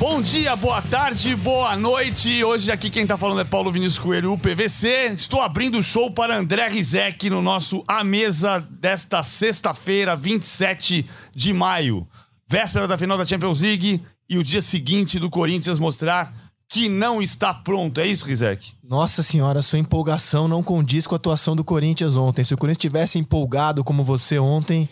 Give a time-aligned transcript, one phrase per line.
[0.00, 2.42] Bom dia, boa tarde, boa noite.
[2.42, 5.12] Hoje aqui quem tá falando é Paulo Vinícius Coelho, UPVC.
[5.14, 11.04] Estou abrindo o show para André Rizek no nosso A Mesa desta sexta-feira, 27
[11.36, 12.08] de maio.
[12.48, 16.32] Véspera da final da Champions League e o dia seguinte do Corinthians mostrar
[16.66, 18.00] que não está pronto.
[18.00, 18.72] É isso, Rizek?
[18.82, 22.42] Nossa senhora, sua empolgação não condiz com a atuação do Corinthians ontem.
[22.42, 24.88] Se o Corinthians tivesse empolgado como você ontem,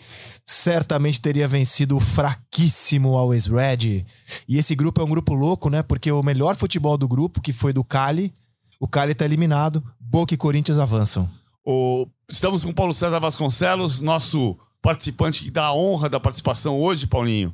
[0.49, 4.03] certamente teria vencido o fraquíssimo Always Red.
[4.47, 5.83] E esse grupo é um grupo louco, né?
[5.83, 8.33] Porque o melhor futebol do grupo, que foi do Cali,
[8.79, 11.29] o Cali tá eliminado, Boca e Corinthians avançam.
[11.63, 12.07] O...
[12.27, 17.05] Estamos com o Paulo César Vasconcelos, nosso participante que dá a honra da participação hoje,
[17.05, 17.53] Paulinho.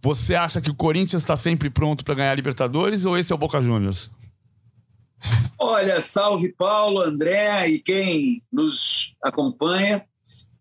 [0.00, 3.34] Você acha que o Corinthians está sempre pronto para ganhar a Libertadores ou esse é
[3.34, 4.08] o Boca Juniors?
[5.58, 10.06] Olha, salve Paulo, André e quem nos acompanha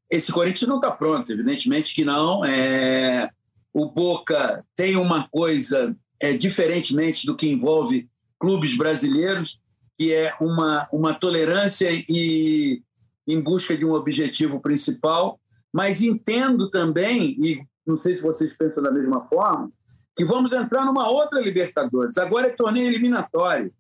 [0.09, 2.43] esse Corinthians não está pronto, evidentemente que não.
[2.45, 3.29] É,
[3.73, 9.59] o Boca tem uma coisa é, diferentemente do que envolve clubes brasileiros,
[9.97, 12.81] que é uma, uma tolerância e
[13.27, 15.39] em busca de um objetivo principal,
[15.73, 19.71] mas entendo também, e não sei se vocês pensam da mesma forma,
[20.15, 22.17] que vamos entrar numa outra Libertadores.
[22.17, 23.73] Agora é torneio eliminatório.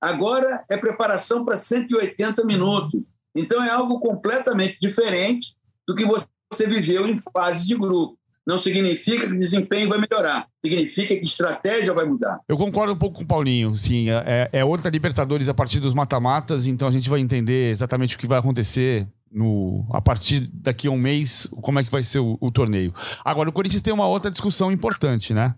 [0.00, 3.08] Agora é preparação para 180 minutos.
[3.34, 5.54] Então é algo completamente diferente
[5.86, 8.18] do que você viveu em fase de grupo.
[8.44, 12.40] Não significa que desempenho vai melhorar, significa que estratégia vai mudar.
[12.48, 14.10] Eu concordo um pouco com o Paulinho, sim.
[14.10, 18.18] É, é outra Libertadores a partir dos mata-matas, então a gente vai entender exatamente o
[18.18, 22.18] que vai acontecer no, a partir daqui a um mês, como é que vai ser
[22.18, 22.92] o, o torneio.
[23.24, 25.54] Agora, o Corinthians tem uma outra discussão importante, né?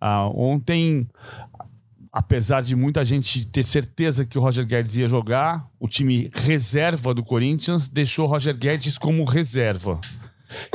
[0.00, 1.08] Ah, ontem,
[2.12, 7.12] apesar de muita gente ter certeza que o Roger Guedes ia jogar, o time reserva
[7.12, 10.00] do Corinthians deixou o Roger Guedes como reserva.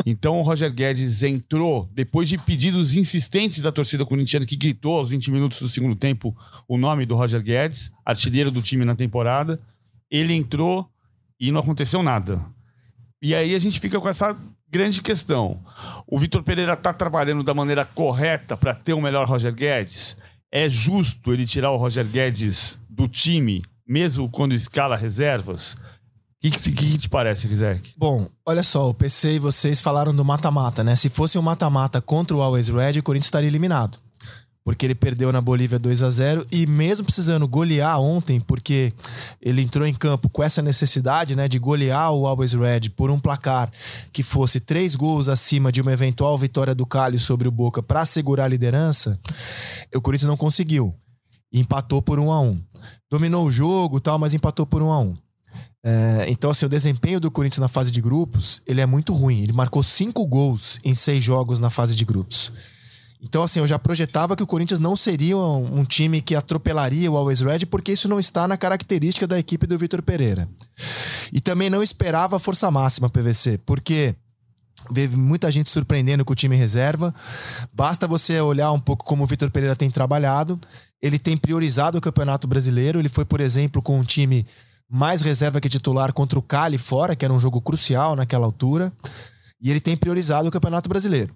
[0.05, 5.09] Então o Roger Guedes entrou, depois de pedidos insistentes da torcida corintiana, que gritou aos
[5.09, 6.35] 20 minutos do segundo tempo
[6.67, 9.59] o nome do Roger Guedes, artilheiro do time na temporada.
[10.11, 10.87] Ele entrou
[11.39, 12.45] e não aconteceu nada.
[13.21, 14.37] E aí a gente fica com essa
[14.69, 15.63] grande questão.
[16.07, 20.17] O Vitor Pereira está trabalhando da maneira correta para ter o melhor Roger Guedes?
[20.55, 25.73] É justo ele tirar o Roger Guedes do time, mesmo quando escala reservas?
[25.73, 25.77] O
[26.41, 27.95] que, que, que, te parece, Rizek?
[27.97, 30.95] Bom, olha só, o PC e vocês falaram do mata-mata, né?
[30.95, 33.97] Se fosse um mata-mata contra o Always Red, o Corinthians estaria eliminado
[34.63, 38.93] porque ele perdeu na Bolívia 2 a 0 e mesmo precisando golear ontem, porque
[39.41, 43.19] ele entrou em campo com essa necessidade, né, de golear o Always Red por um
[43.19, 43.69] placar
[44.13, 48.05] que fosse três gols acima de uma eventual vitória do Cali sobre o Boca para
[48.05, 49.19] segurar a liderança,
[49.93, 50.95] o Corinthians não conseguiu.
[51.51, 52.61] Empatou por 1 a 1.
[53.11, 55.17] Dominou o jogo, tal, mas empatou por 1 a 1.
[55.85, 59.43] É, então, assim, o desempenho do Corinthians na fase de grupos, ele é muito ruim.
[59.43, 62.51] Ele marcou cinco gols em seis jogos na fase de grupos.
[63.23, 67.09] Então, assim, eu já projetava que o Corinthians não seria um, um, time que atropelaria
[67.09, 70.49] o Always Red, porque isso não está na característica da equipe do Vitor Pereira.
[71.31, 74.15] E também não esperava força máxima PVC, porque
[74.93, 77.13] Teve muita gente surpreendendo com o time reserva.
[77.71, 80.59] Basta você olhar um pouco como o Vitor Pereira tem trabalhado.
[81.01, 82.99] Ele tem priorizado o Campeonato Brasileiro.
[82.99, 84.45] Ele foi, por exemplo, com um time
[84.89, 88.91] mais reserva que titular contra o Cali fora, que era um jogo crucial naquela altura.
[89.63, 91.33] E ele tem priorizado o Campeonato Brasileiro.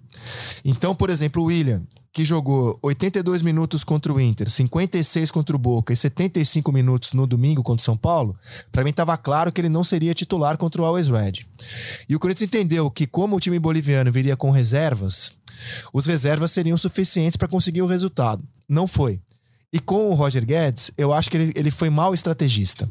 [0.62, 5.58] Então, por exemplo, o William, que jogou 82 minutos contra o Inter, 56 contra o
[5.58, 8.36] Boca e 75 minutos no domingo contra o São Paulo,
[8.70, 11.46] para mim estava claro que ele não seria titular contra o Always Red.
[12.06, 15.34] E o Corinthians entendeu que, como o time boliviano viria com reservas,
[15.92, 18.44] os reservas seriam suficientes para conseguir o resultado.
[18.68, 19.20] Não foi.
[19.72, 22.88] E com o Roger Guedes, eu acho que ele, ele foi mal estrategista.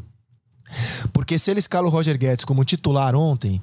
[1.14, 3.62] Porque se ele escala o Roger Guedes como titular ontem,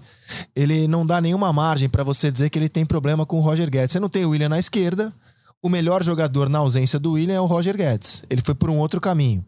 [0.54, 3.70] ele não dá nenhuma margem para você dizer que ele tem problema com o Roger
[3.70, 3.92] Guedes.
[3.92, 5.12] Você não tem o William na esquerda,
[5.62, 8.22] o melhor jogador na ausência do William é o Roger Guedes.
[8.28, 9.44] Ele foi por um outro caminho.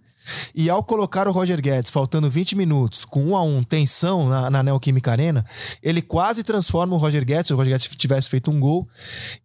[0.54, 4.50] E ao colocar o Roger Guedes faltando 20 minutos, com um a um, tensão na,
[4.50, 5.44] na Neoquímica Arena,
[5.82, 8.88] ele quase transforma o Roger Guedes, se o Roger Guedes tivesse feito um gol,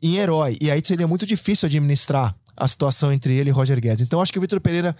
[0.01, 0.57] em herói.
[0.61, 4.03] E aí seria muito difícil administrar a situação entre ele e Roger Guedes.
[4.03, 4.95] Então acho que o Vitor Pereira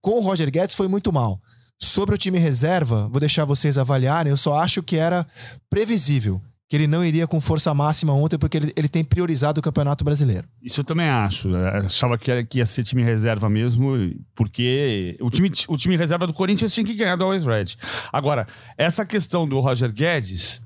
[0.00, 1.40] com o Roger Guedes foi muito mal.
[1.78, 4.30] Sobre o time reserva, vou deixar vocês avaliarem.
[4.30, 5.26] Eu só acho que era
[5.68, 9.62] previsível que ele não iria com força máxima ontem, porque ele, ele tem priorizado o
[9.62, 10.48] Campeonato Brasileiro.
[10.60, 11.48] Isso eu também acho.
[11.48, 13.92] Eu achava que, que ia ser time reserva mesmo,
[14.34, 17.76] porque o time, o time reserva do Corinthians tinha que ganhar do Always Red.
[18.12, 20.60] Agora, essa questão do Roger Guedes,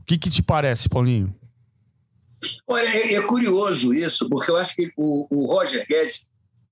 [0.00, 1.34] o que, que te parece, Paulinho?
[2.68, 6.26] Olha, é, é, curioso isso, porque eu acho que o, o Roger Guedes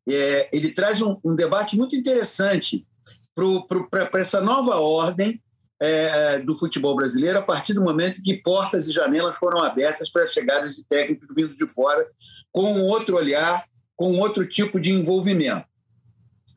[0.06, 2.86] é, ele traz um, um debate muito interessante
[3.34, 5.40] para essa nova ordem
[5.80, 10.22] é, do futebol brasileiro a partir do momento que portas e janelas foram abertas para
[10.22, 12.06] as chegadas de técnicos vindo de fora
[12.52, 13.64] com outro olhar
[13.96, 15.66] com outro tipo de envolvimento.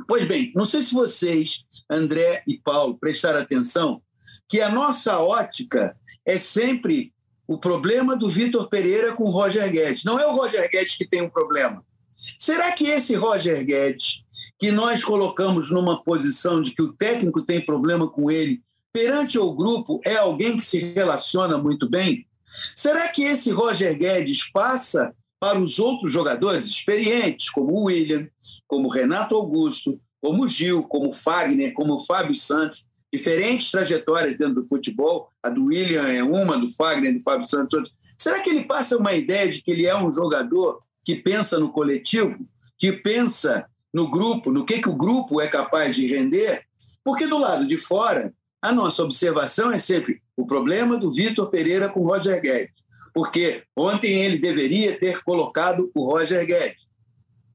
[0.08, 4.02] Pois bem, não sei se vocês, André e Paulo, prestaram atenção
[4.48, 5.96] que a nossa ótica
[6.26, 7.14] é sempre
[7.48, 10.04] o problema do Vitor Pereira com o Roger Guedes.
[10.04, 11.84] Não é o Roger Guedes que tem um problema.
[12.18, 14.24] Será que esse Roger Guedes,
[14.60, 18.62] que nós colocamos numa posição de que o técnico tem problema com ele,
[18.92, 22.26] perante o grupo, é alguém que se relaciona muito bem?
[22.44, 28.28] Será que esse Roger Guedes passa para os outros jogadores experientes, como o William,
[28.66, 33.70] como o Renato Augusto, como o Gil, como o Fagner, como o Fábio Santos, diferentes
[33.70, 35.30] trajetórias dentro do futebol.
[35.44, 37.78] A do William é uma, do Fagner, do Fábio Santos.
[37.78, 37.94] Outra.
[38.00, 41.72] Será que ele passa uma ideia de que ele é um jogador que pensa no
[41.72, 42.46] coletivo,
[42.78, 46.64] que pensa no grupo, no que, que o grupo é capaz de render?
[47.02, 51.88] Porque do lado de fora, a nossa observação é sempre o problema do Vitor Pereira
[51.88, 52.74] com o Roger Guedes.
[53.14, 56.86] Porque ontem ele deveria ter colocado o Roger Guedes.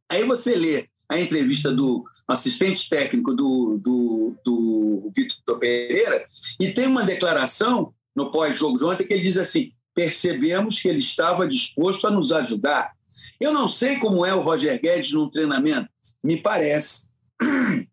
[0.08, 6.24] Aí você lê a entrevista do assistente técnico do, do, do Vitor Pereira,
[6.58, 11.00] e tem uma declaração no pós-jogo de ontem que ele diz assim: percebemos que ele
[11.00, 12.94] estava disposto a nos ajudar.
[13.40, 15.88] Eu não sei como é o Roger Guedes num treinamento.
[16.22, 17.08] Me parece,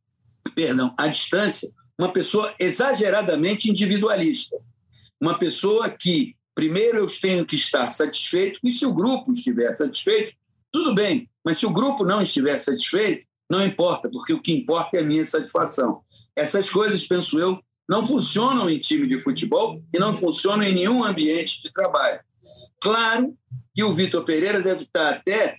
[0.56, 4.58] perdão, à distância, uma pessoa exageradamente individualista.
[5.20, 10.34] Uma pessoa que, primeiro, eu tenho que estar satisfeito, e se o grupo estiver satisfeito,
[10.72, 11.30] tudo bem.
[11.44, 15.04] Mas se o grupo não estiver satisfeito, não importa, porque o que importa é a
[15.04, 16.02] minha satisfação.
[16.36, 21.04] Essas coisas, penso eu, não funcionam em time de futebol e não funcionam em nenhum
[21.04, 22.20] ambiente de trabalho.
[22.80, 23.36] Claro
[23.74, 25.58] que o Vitor Pereira deve estar até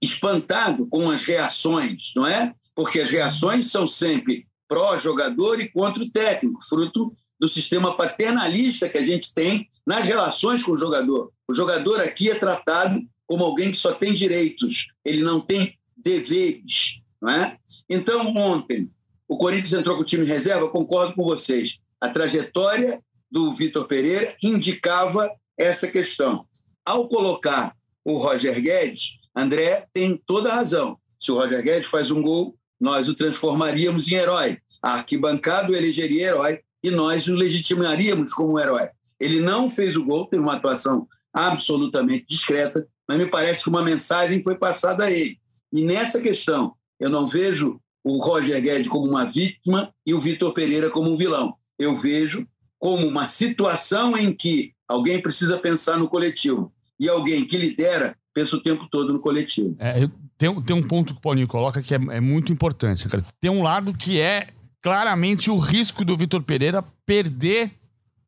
[0.00, 2.54] espantado com as reações, não é?
[2.74, 8.98] Porque as reações são sempre pró-jogador e contra o técnico, fruto do sistema paternalista que
[8.98, 11.32] a gente tem nas relações com o jogador.
[11.46, 17.00] O jogador aqui é tratado como alguém que só tem direitos, ele não tem deveres.
[17.20, 17.56] Não é?
[17.88, 18.90] Então, ontem,
[19.28, 21.78] o Corinthians entrou com o time reserva, concordo com vocês.
[22.00, 25.30] A trajetória do Vitor Pereira indicava
[25.62, 26.46] essa questão.
[26.84, 27.74] Ao colocar
[28.04, 30.98] o Roger Guedes, André tem toda a razão.
[31.18, 34.58] Se o Roger Guedes faz um gol, nós o transformaríamos em herói.
[34.82, 38.88] A arquibancada o elegeria herói e nós o legitimaríamos como herói.
[39.20, 43.82] Ele não fez o gol, teve uma atuação absolutamente discreta, mas me parece que uma
[43.82, 45.38] mensagem foi passada a ele.
[45.72, 50.52] E nessa questão, eu não vejo o Roger Guedes como uma vítima e o Vitor
[50.52, 51.54] Pereira como um vilão.
[51.78, 52.46] Eu vejo
[52.78, 58.56] como uma situação em que alguém precisa pensar no coletivo e alguém que lidera pensa
[58.56, 59.76] o tempo todo no coletivo.
[59.78, 60.08] É,
[60.38, 63.08] tem, tem um ponto que o Paulinho coloca que é, é muito importante.
[63.08, 63.24] Cara.
[63.40, 64.48] Tem um lado que é
[64.82, 67.72] claramente o risco do Vitor Pereira perder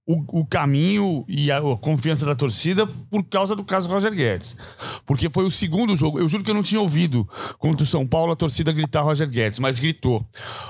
[0.06, 4.56] o, o, caminho e a, a, confiança da torcida por causa do caso Roger Guedes.
[5.06, 6.18] Porque foi o segundo jogo.
[6.18, 7.28] Eu juro que eu não tinha ouvido
[7.58, 10.26] contra o São Paulo a torcida gritar Roger Guedes, mas gritou.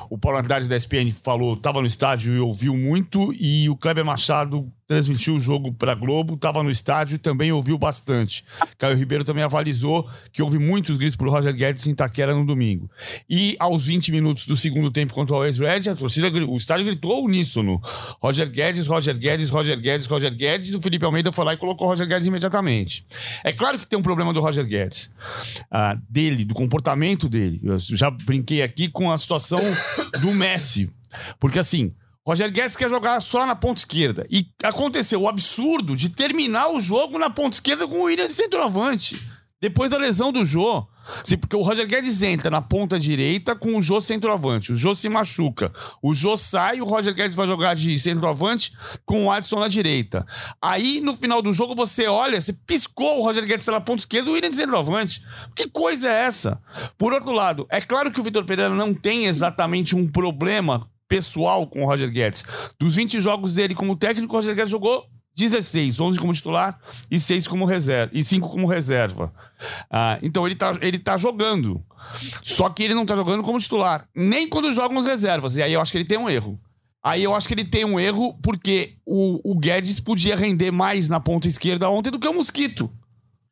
[0.08, 4.04] O Paulo Andrade da ESPN falou, estava no estádio e ouviu muito, e o Kleber
[4.04, 8.44] Machado transmitiu o jogo para Globo, estava no estádio também ouviu bastante.
[8.76, 12.90] Caio Ribeiro também avalizou que houve muitos gritos por Roger Guedes em Itaquera no domingo.
[13.28, 16.84] E aos 20 minutos do segundo tempo contra o Always Red, a torcida, o estádio
[16.84, 17.80] gritou uníssono.
[18.20, 21.56] Roger Guedes, Roger Guedes, Roger Guedes, Roger Guedes, e o Felipe Almeida foi lá e
[21.56, 23.06] colocou o Roger Guedes imediatamente.
[23.42, 25.10] É claro que tem um problema do Roger Guedes,
[25.70, 27.60] ah, dele, do comportamento dele.
[27.62, 29.60] Eu já brinquei aqui com a situação
[30.20, 30.90] do Messi.
[31.38, 31.92] Porque assim,
[32.26, 34.26] Roger Guedes quer jogar só na ponta esquerda.
[34.30, 38.32] E aconteceu o absurdo de terminar o jogo na ponta esquerda com o William de
[38.32, 39.20] centroavante.
[39.60, 40.86] Depois da lesão do Jô.
[41.22, 44.72] Sim, porque o Roger Guedes entra na ponta direita com o Jô centroavante.
[44.72, 45.70] O Jô se machuca.
[46.02, 48.72] O Jô sai, o Roger Guedes vai jogar de centroavante
[49.04, 50.26] com o Adson na direita.
[50.62, 54.28] Aí, no final do jogo, você olha, você piscou o Roger Guedes na ponta esquerda
[54.28, 55.22] e o William de centroavante.
[55.54, 56.58] Que coisa é essa?
[56.96, 61.64] Por outro lado, é claro que o Vitor Pereira não tem exatamente um problema pessoal
[61.68, 62.44] com o Roger Guedes.
[62.76, 65.04] Dos 20 jogos dele como técnico, o Roger Guedes jogou
[65.36, 66.76] 16, 11 como titular
[67.08, 69.32] e 6 como reserva e 5 como reserva.
[69.88, 71.80] Ah, então ele tá, ele tá jogando.
[72.42, 75.54] Só que ele não tá jogando como titular, nem quando jogam as reservas.
[75.54, 76.60] E aí eu acho que ele tem um erro.
[77.00, 81.08] Aí eu acho que ele tem um erro porque o, o Guedes podia render mais
[81.08, 82.90] na ponta esquerda ontem do que o Mosquito.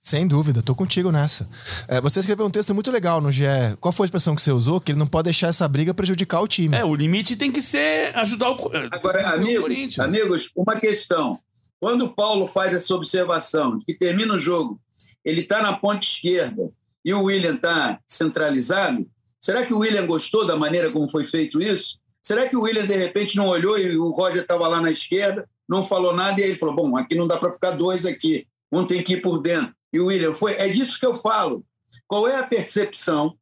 [0.04, 1.48] Sem dúvida, tô contigo nessa.
[1.86, 3.44] É, você escreveu um texto muito legal no GE.
[3.80, 4.80] Qual foi a expressão que você usou?
[4.80, 6.76] Que ele não pode deixar essa briga prejudicar o time.
[6.76, 8.70] É, o limite tem que ser ajudar o.
[8.90, 11.38] Agora, amigos, o amigos, uma questão.
[11.78, 14.80] Quando o Paulo faz essa observação de que termina o jogo,
[15.24, 16.68] ele está na ponta esquerda
[17.04, 19.06] e o William está centralizado,
[19.40, 22.00] será que o William gostou da maneira como foi feito isso?
[22.20, 25.48] Será que o William, de repente, não olhou e o Roger estava lá na esquerda,
[25.68, 28.48] não falou nada e aí ele falou: bom, aqui não dá para ficar dois aqui,
[28.72, 30.54] um tem que ir por dentro e o William foi.
[30.54, 31.64] É disso que eu falo.
[32.06, 33.36] qual é a percepção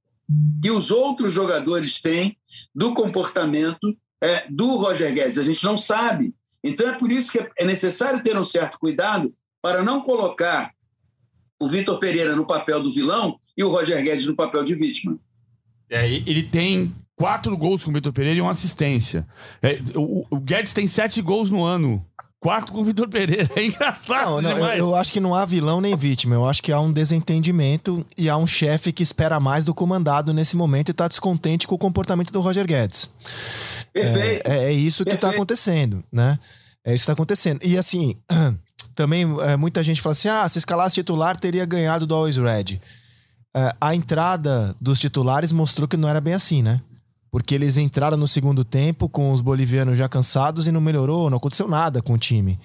[0.63, 2.37] que os outros jogadores têm
[2.75, 5.39] do comportamento é, do Roger Guedes.
[5.39, 6.35] A gente não sabe.
[6.63, 10.73] Então é por isso que é necessário ter um certo cuidado para não colocar
[11.59, 15.19] o Vitor Pereira no papel do vilão e o Roger Guedes no papel de vítima.
[15.89, 19.27] É, ele tem quatro gols com o Vitor Pereira e uma assistência.
[19.61, 22.05] É, o, o, Guedes tem sete gols no ano.
[22.41, 23.51] Quatro com o Vitor Pereira.
[23.55, 24.41] É engraçado.
[24.41, 26.35] Não, não, eu, eu, acho que não há vilão nem vítima.
[26.35, 30.33] Eu acho que há um desentendimento e há um chefe que espera mais do comandado
[30.33, 33.11] nesse momento e está descontente com o comportamento do Roger Guedes.
[33.93, 34.49] Perfeito.
[34.49, 36.39] É, é, é isso que está acontecendo, né?
[36.83, 37.61] É isso que está acontecendo.
[37.63, 38.17] E assim,
[38.95, 42.81] também é, muita gente fala assim: ah, se escalasse titular, teria ganhado do Always Red.
[43.55, 46.81] É, a entrada dos titulares mostrou que não era bem assim, né?
[47.31, 51.39] Porque eles entraram no segundo tempo com os bolivianos já cansados e não melhorou, não
[51.39, 52.59] aconteceu nada com o time.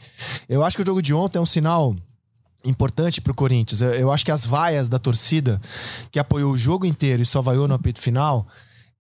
[0.49, 1.95] Eu acho que o jogo de ontem é um sinal
[2.63, 3.81] importante para o Corinthians.
[3.81, 5.61] Eu acho que as vaias da torcida,
[6.11, 8.47] que apoiou o jogo inteiro e só vaiou no apito final,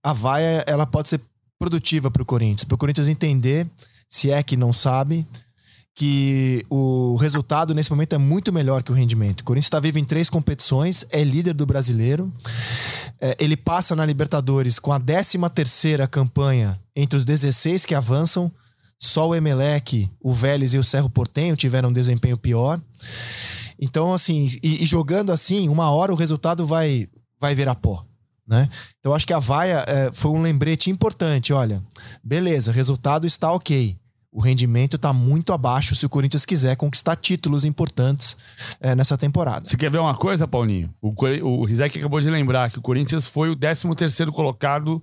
[0.03, 1.21] a vaia ela pode ser
[1.57, 2.63] produtiva para o Corinthians.
[2.63, 3.67] Para o Corinthians entender,
[4.09, 5.25] se é que não sabe,
[5.95, 9.39] que o resultado nesse momento é muito melhor que o rendimento.
[9.39, 12.31] O Corinthians está vivo em três competições, é líder do brasileiro.
[13.19, 18.51] É, ele passa na Libertadores com a 13 terceira campanha entre os 16 que avançam.
[18.99, 22.81] Só o Emelec, o Vélez e o Cerro Portenho tiveram um desempenho pior.
[23.79, 27.07] Então, assim, e, e jogando assim, uma hora o resultado vai,
[27.39, 28.05] vai virar pó.
[28.47, 28.69] Né?
[28.99, 31.53] Então, acho que a vaia é, foi um lembrete importante.
[31.53, 31.81] Olha,
[32.23, 33.97] beleza, resultado está ok
[34.35, 38.35] o rendimento está muito abaixo se o Corinthians quiser conquistar títulos importantes
[38.81, 39.65] é, nessa temporada.
[39.65, 40.93] Você quer ver uma coisa, Paulinho?
[41.01, 45.01] O, o Rizek acabou de lembrar que o Corinthians foi o 13 terceiro colocado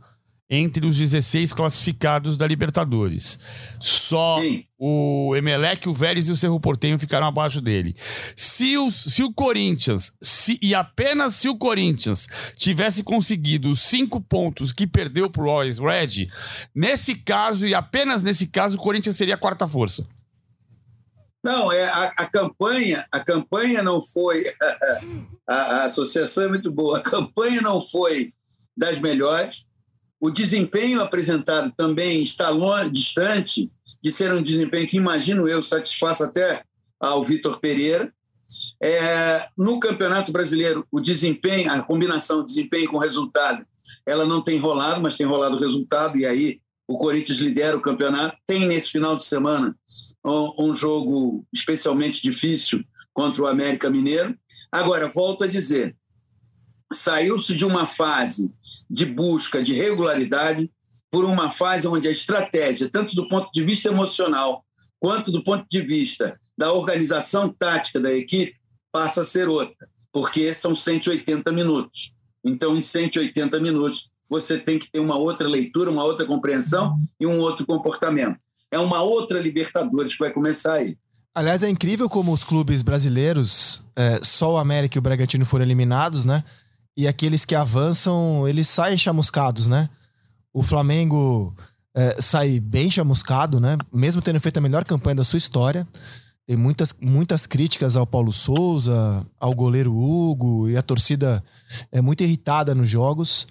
[0.55, 3.39] entre os 16 classificados da Libertadores.
[3.81, 4.67] Só Sim.
[4.79, 7.97] o Emelec, o Vélez e o Cerro Portenho ficaram abaixo dele.
[8.37, 14.21] Se o, se o Corinthians, se, e apenas se o Corinthians tivesse conseguido os cinco
[14.21, 16.29] pontos que perdeu pro Always Red,
[16.75, 20.07] nesse caso, e apenas nesse caso, o Corinthians seria a quarta força.
[21.43, 24.45] Não, é a, a campanha, a campanha não foi.
[25.49, 26.99] a, a associação é muito boa.
[26.99, 28.35] A campanha não foi
[28.77, 29.65] das melhores
[30.23, 33.69] o desempenho apresentado também está longe, distante
[34.01, 36.63] de ser um desempenho que, imagino eu, satisfaça até
[37.01, 38.15] ao Vitor Pereira.
[38.81, 43.67] É, no Campeonato Brasileiro, o desempenho, a combinação desempenho com resultado,
[44.07, 47.83] ela não tem rolado, mas tem rolado o resultado, e aí o Corinthians lidera o
[47.83, 48.37] campeonato.
[48.47, 49.77] Tem nesse final de semana
[50.25, 54.39] um, um jogo especialmente difícil contra o América Mineiro.
[54.71, 55.97] Agora, volto a dizer,
[56.93, 58.53] saiu-se de uma fase
[58.89, 60.71] de busca de regularidade
[61.11, 64.65] por uma fase onde a estratégia, tanto do ponto de vista emocional
[64.99, 68.55] quanto do ponto de vista da organização tática da equipe,
[68.93, 72.15] passa a ser outra, porque são 180 minutos.
[72.45, 77.27] Então, em 180 minutos, você tem que ter uma outra leitura, uma outra compreensão e
[77.27, 78.39] um outro comportamento.
[78.71, 80.97] É uma outra Libertadores que vai começar aí.
[81.35, 85.65] Aliás, é incrível como os clubes brasileiros, é, só o América e o Bragantino foram
[85.65, 86.45] eliminados, né?
[86.97, 89.89] E aqueles que avançam, eles saem chamuscados, né?
[90.53, 91.55] O Flamengo
[91.95, 93.77] é, sai bem chamuscado, né?
[93.93, 95.87] Mesmo tendo feito a melhor campanha da sua história.
[96.47, 101.43] Tem muitas, muitas críticas ao Paulo Souza, ao goleiro Hugo, e a torcida
[101.91, 103.47] é muito irritada nos jogos.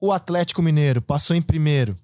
[0.00, 1.96] O Atlético Mineiro passou em primeiro,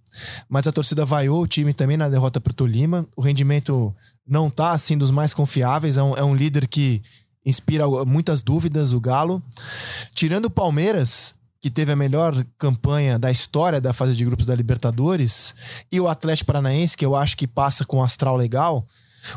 [0.49, 3.07] mas a torcida vaiou o time também na derrota para o Tolima.
[3.15, 3.95] O rendimento
[4.27, 7.03] não tá assim dos mais confiáveis, é um, é um líder que
[7.45, 9.43] inspira muitas dúvidas o Galo.
[10.15, 14.55] Tirando o Palmeiras, que teve a melhor campanha da história da fase de grupos da
[14.55, 15.55] Libertadores,
[15.91, 18.87] e o Atlético Paranaense, que eu acho que passa com um astral legal,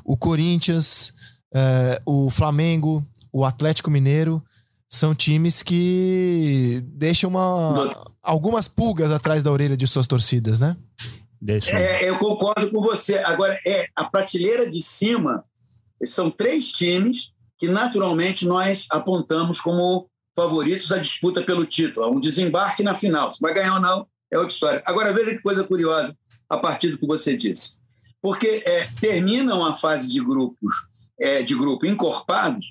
[0.03, 1.13] o Corinthians,
[1.53, 4.43] uh, o Flamengo, o Atlético Mineiro,
[4.89, 7.91] são times que deixam uma,
[8.21, 10.77] algumas pulgas atrás da orelha de suas torcidas, né?
[11.41, 11.75] Deixa.
[11.75, 13.17] É, eu concordo com você.
[13.17, 15.43] Agora, é a prateleira de cima
[16.05, 17.32] são três times
[17.63, 23.31] que naturalmente nós apontamos como favoritos à disputa pelo título, a um desembarque na final.
[23.31, 24.83] Se vai ganhar ou não, é outra história.
[24.85, 26.13] Agora, veja que coisa curiosa
[26.49, 27.79] a partir do que você disse.
[28.21, 30.75] Porque é, terminam a fase de grupos,
[31.17, 32.65] é, de grupo encorpados,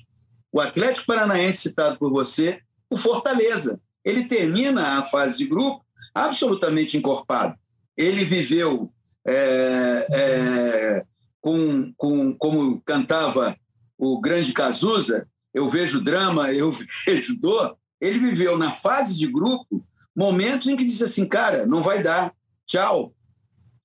[0.51, 3.81] o Atlético Paranaense, citado por você, o Fortaleza.
[4.05, 5.83] Ele termina a fase de grupo
[6.13, 7.55] absolutamente encorpado.
[7.97, 8.93] Ele viveu
[9.25, 11.05] é, é,
[11.41, 13.57] com, com, como cantava
[13.97, 16.71] o grande Cazuza, eu vejo drama, eu
[17.05, 19.85] vejo dor, ele viveu na fase de grupo
[20.15, 22.33] momentos em que disse assim, cara, não vai dar,
[22.65, 23.13] tchau.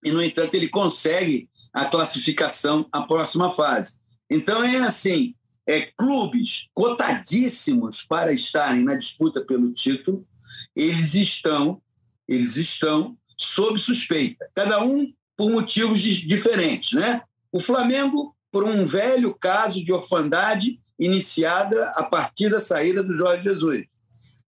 [0.04, 4.00] E, no entanto, ele consegue a classificação à próxima fase.
[4.30, 5.34] Então, é assim,
[5.66, 10.26] é, clubes cotadíssimos para estarem na disputa pelo título,
[10.74, 11.80] eles estão,
[12.26, 17.22] eles estão sob suspeita, cada um por motivos diferentes, né?
[17.52, 23.44] O Flamengo por um velho caso de orfandade iniciada a partir da saída do Jorge
[23.44, 23.84] Jesus.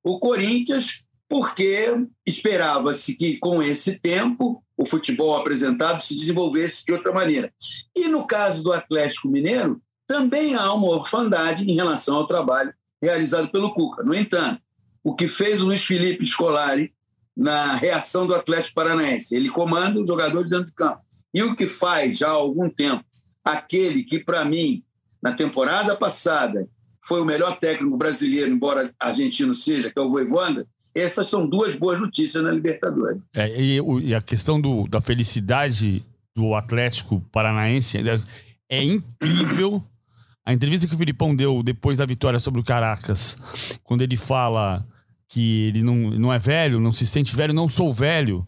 [0.04, 7.12] O Corinthians porque esperava-se que com esse tempo o futebol apresentado se desenvolvesse de outra
[7.12, 7.54] maneira.
[7.96, 13.50] E no caso do Atlético Mineiro, também há uma orfandade em relação ao trabalho realizado
[13.52, 14.04] pelo Cuca.
[14.04, 14.60] No entanto,
[15.04, 16.94] o que fez o Luiz Felipe Scolari
[17.38, 21.02] na reação do Atlético Paranaense, ele comanda os jogadores dentro de campo.
[21.34, 23.06] E o que faz já há algum tempo
[23.44, 24.84] aquele que, para mim,
[25.22, 26.68] na temporada passada,
[27.06, 31.76] foi o melhor técnico brasileiro, embora argentino seja, que é o Voivoda, essas são duas
[31.76, 33.22] boas notícias na Libertadores.
[33.34, 36.06] É, e, e, a questão do, da felicidade
[36.36, 38.20] do Atlético Paranaense é,
[38.70, 39.84] é incrível
[40.46, 43.38] a entrevista que o Filipão deu depois da vitória sobre o Caracas,
[43.84, 44.86] quando ele fala
[45.30, 48.46] que ele não, não é velho, não se sente velho, não sou velho,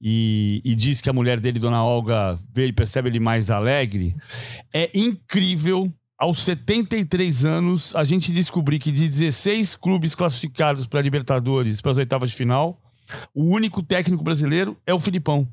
[0.00, 4.16] e, e diz que a mulher dele, Dona Olga, vê e percebe ele mais alegre,
[4.72, 5.92] é incrível.
[6.18, 11.96] Aos 73 anos, a gente descobrir que de 16 clubes classificados para Libertadores, para as
[11.96, 12.80] oitavas de final,
[13.34, 15.48] o único técnico brasileiro é o Filipão.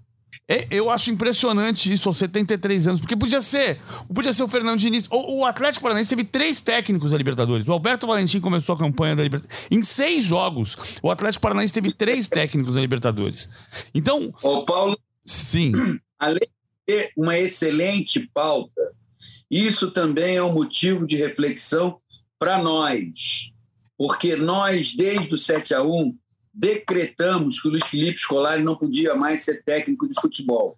[0.47, 3.79] É, eu acho impressionante isso aos 73 anos, porque podia ser,
[4.13, 5.07] podia ser o Fernando Diniz.
[5.11, 7.67] O, o Atlético Paranaense teve três técnicos da Libertadores.
[7.67, 9.67] O Alberto Valentim começou a campanha da Libertadores.
[9.69, 13.47] Em seis jogos, o Atlético Paranaense teve três técnicos da Libertadores.
[13.93, 14.33] Então.
[14.41, 14.99] Ô, Paulo.
[15.23, 15.71] Sim.
[16.17, 16.49] Além de
[16.87, 18.91] ter uma excelente pauta,
[19.51, 21.99] isso também é um motivo de reflexão
[22.39, 23.51] para nós.
[23.95, 26.17] Porque nós, desde o 7 a 1
[26.59, 30.77] decretamos que o Luiz Felipe Scolari não podia mais ser técnico de futebol.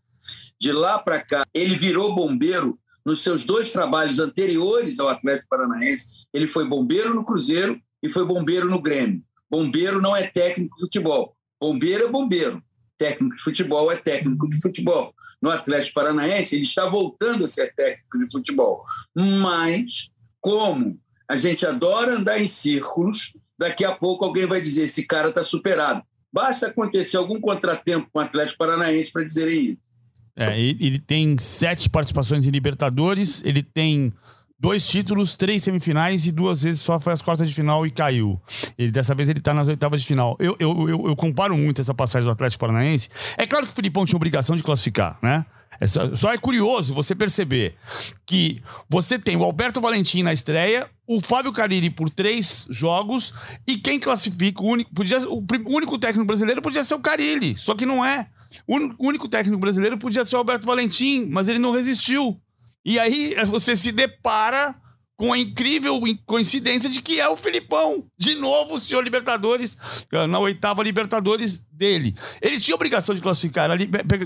[0.59, 6.27] De lá para cá, ele virou bombeiro nos seus dois trabalhos anteriores ao Atlético Paranaense.
[6.31, 9.23] Ele foi bombeiro no Cruzeiro e foi bombeiro no Grêmio.
[9.49, 11.35] Bombeiro não é técnico de futebol.
[11.59, 12.63] Bombeiro é bombeiro.
[12.95, 15.15] Técnico de futebol é técnico de futebol.
[15.41, 18.85] No Atlético Paranaense, ele está voltando a ser técnico de futebol.
[19.15, 25.05] Mas, como a gente adora andar em círculos, daqui a pouco alguém vai dizer: esse
[25.05, 26.01] cara está superado.
[26.33, 29.91] Basta acontecer algum contratempo com o Atlético Paranaense para dizerem isso.
[30.35, 34.13] É, ele tem sete participações em Libertadores, ele tem
[34.57, 38.41] dois títulos, três semifinais e duas vezes só foi às quartas de final e caiu.
[38.77, 40.37] Ele, dessa vez ele está nas oitavas de final.
[40.39, 43.09] Eu, eu, eu, eu, comparo muito essa passagem do Atlético Paranaense.
[43.37, 45.45] É claro que o Filipão tinha obrigação de classificar, né?
[45.81, 47.75] É só, é curioso você perceber
[48.23, 53.33] que você tem o Alberto Valentim na estreia, o Fábio Cariri por três jogos,
[53.67, 57.73] e quem classifica, o único, podia, o, único técnico brasileiro podia ser o Carilli, só
[57.73, 58.27] que não é.
[58.67, 62.39] O único técnico brasileiro podia ser o Alberto Valentim, mas ele não resistiu.
[62.85, 64.75] E aí você se depara
[65.21, 69.77] com a incrível coincidência de que é o Filipão, de novo o senhor Libertadores,
[70.11, 72.15] eh, na oitava Libertadores dele.
[72.41, 73.69] Ele tinha obrigação de classificar,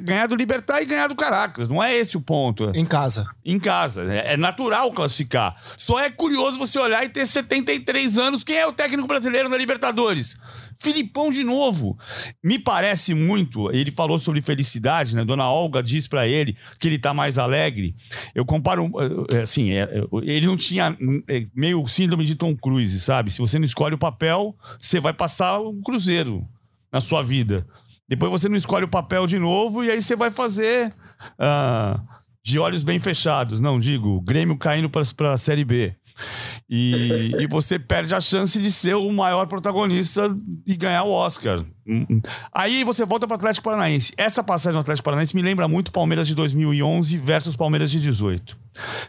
[0.02, 1.68] ganhar do Libertar e ganhar do Caracas.
[1.68, 2.72] Não é esse o ponto.
[2.74, 3.28] Em casa.
[3.44, 4.04] Em casa.
[4.04, 5.56] É, é natural classificar.
[5.78, 8.44] Só é curioso você olhar e ter 73 anos.
[8.44, 10.38] Quem é o técnico brasileiro na Libertadores?
[10.78, 11.98] Filipão de novo.
[12.44, 15.24] Me parece muito, ele falou sobre felicidade, né?
[15.24, 17.96] Dona Olga diz para ele que ele tá mais alegre.
[18.34, 18.92] Eu comparo,
[19.32, 20.96] eh, assim, é, é, ele não tinha
[21.54, 23.32] meio síndrome de Tom Cruise, sabe?
[23.32, 26.46] Se você não escolhe o papel, você vai passar um cruzeiro
[26.92, 27.66] na sua vida.
[28.08, 30.94] Depois você não escolhe o papel de novo e aí você vai fazer
[31.40, 32.00] uh,
[32.44, 33.60] de olhos bem fechados.
[33.60, 35.96] Não, digo, Grêmio caindo para a Série B.
[36.67, 41.63] E, e você perde a chance de ser o maior protagonista e ganhar o Oscar.
[42.51, 44.13] Aí você volta para o Atlético Paranaense.
[44.17, 48.58] Essa passagem do Atlético Paranaense me lembra muito Palmeiras de 2011 versus Palmeiras de 18.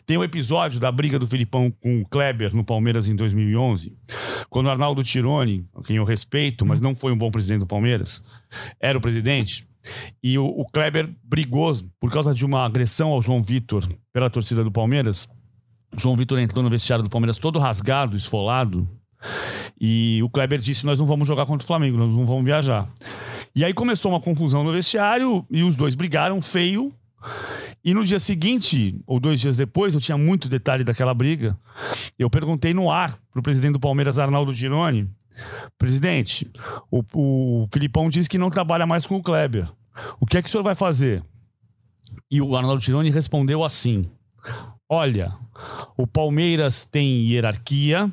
[0.04, 3.96] Tem o um episódio da briga do Filipão com o Kleber no Palmeiras em 2011,
[4.50, 8.22] quando Arnaldo Tironi, quem eu respeito, mas não foi um bom presidente do Palmeiras,
[8.78, 9.66] era o presidente.
[10.22, 14.62] E o, o Kleber brigou por causa de uma agressão ao João Vitor pela torcida
[14.62, 15.28] do Palmeiras
[15.96, 18.88] João Vitor entrou no vestiário do Palmeiras todo rasgado, esfolado.
[19.80, 22.88] E o Kleber disse: Nós não vamos jogar contra o Flamengo, nós não vamos viajar.
[23.54, 26.92] E aí começou uma confusão no vestiário e os dois brigaram feio.
[27.84, 31.56] E no dia seguinte, ou dois dias depois, eu tinha muito detalhe daquela briga.
[32.18, 35.08] Eu perguntei no ar pro presidente do Palmeiras, Arnaldo Gironi:
[35.78, 36.50] Presidente,
[36.90, 39.70] o, o Filipão disse que não trabalha mais com o Kleber.
[40.20, 41.22] O que é que o senhor vai fazer?
[42.30, 44.04] E o Arnaldo Gironi respondeu assim:
[44.88, 45.36] Olha,
[45.96, 48.12] o Palmeiras tem hierarquia,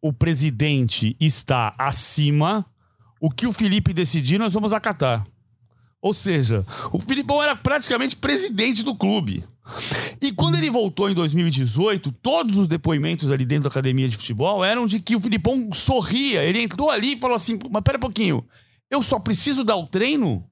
[0.00, 2.66] o presidente está acima.
[3.18, 5.26] O que o Felipe decidir, nós vamos acatar.
[6.02, 9.42] Ou seja, o Filipão era praticamente presidente do clube.
[10.20, 14.64] E quando ele voltou em 2018, todos os depoimentos ali dentro da academia de futebol
[14.64, 16.44] eram de que o Filipão sorria.
[16.44, 18.44] Ele entrou ali e falou assim: Mas pera um pouquinho,
[18.90, 20.44] eu só preciso dar o treino?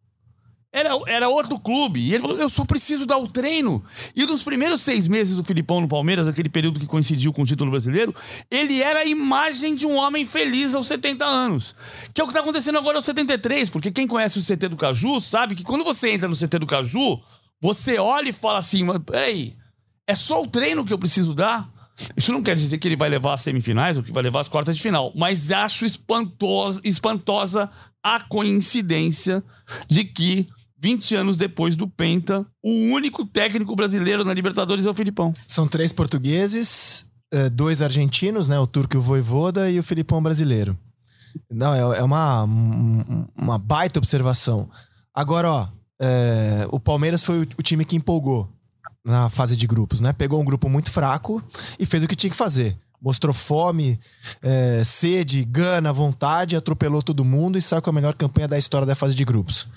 [0.74, 2.00] Era, era outro clube.
[2.00, 3.84] E ele falou: eu só preciso dar o treino.
[4.16, 7.46] E nos primeiros seis meses do Filipão no Palmeiras, aquele período que coincidiu com o
[7.46, 8.12] título brasileiro,
[8.50, 11.76] ele era a imagem de um homem feliz aos 70 anos.
[12.12, 14.76] Que é o que está acontecendo agora aos 73, porque quem conhece o CT do
[14.76, 17.20] Caju sabe que quando você entra no CT do Caju,
[17.62, 19.56] você olha e fala assim: mas peraí,
[20.08, 21.72] é só o treino que eu preciso dar?
[22.16, 24.48] Isso não quer dizer que ele vai levar as semifinais ou que vai levar as
[24.48, 27.70] quartas de final, mas acho espantosa, espantosa
[28.02, 29.40] a coincidência
[29.88, 30.48] de que
[30.84, 35.32] 20 anos depois do Penta, o único técnico brasileiro na Libertadores é o Filipão.
[35.48, 38.58] São três portugueses, eh, dois argentinos, né?
[38.58, 40.78] O turco e o Voivoda e o Filipão brasileiro.
[41.50, 42.44] Não, é, é uma,
[43.34, 44.68] uma baita observação.
[45.14, 45.68] Agora, ó,
[45.98, 48.46] é, o Palmeiras foi o, o time que empolgou
[49.02, 50.12] na fase de grupos, né?
[50.12, 51.42] Pegou um grupo muito fraco
[51.78, 54.00] e fez o que tinha que fazer mostrou fome,
[54.42, 58.86] é, sede, gana, vontade, atropelou todo mundo e saiu com a melhor campanha da história
[58.86, 59.68] da fase de grupos.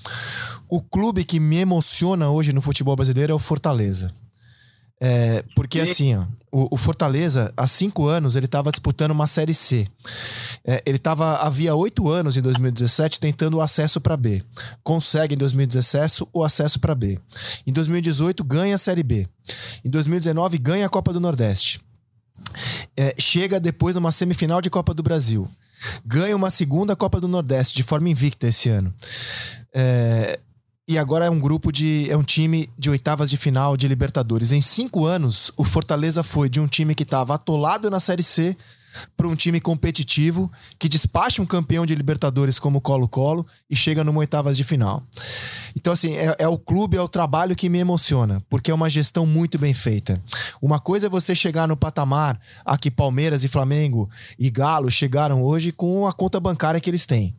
[0.69, 4.13] O clube que me emociona hoje no futebol brasileiro é o Fortaleza.
[4.99, 9.53] É, porque assim, ó, o, o, Fortaleza, há cinco anos, ele estava disputando uma Série
[9.53, 9.85] C.
[10.65, 14.41] É, ele estava, havia oito anos, em 2017, tentando o acesso para B.
[14.83, 17.19] Consegue, em 2017, o acesso para B.
[17.67, 19.27] Em 2018, ganha a Série B.
[19.85, 21.79] Em 2019, ganha a Copa do Nordeste
[22.95, 25.47] é, chega depois numa semifinal de Copa do Brasil.
[26.05, 28.93] Ganha uma segunda Copa do Nordeste de forma invicta esse ano.
[29.73, 30.39] É,
[30.87, 32.09] e agora é um grupo de.
[32.09, 34.53] é um time de oitavas de final de Libertadores.
[34.53, 38.55] Em cinco anos, o Fortaleza foi de um time que estava atolado na Série C
[39.15, 44.19] para um time competitivo que despacha um campeão de Libertadores como Colo-Colo e chega numa
[44.19, 45.03] oitavas de final.
[45.77, 48.89] Então, assim, é, é, o clube, é o trabalho que me emociona, porque é uma
[48.89, 50.19] gestão muito bem feita.
[50.59, 54.09] Uma coisa é você chegar no patamar a que Palmeiras e Flamengo
[54.39, 57.35] e Galo chegaram hoje com a conta bancária que eles têm.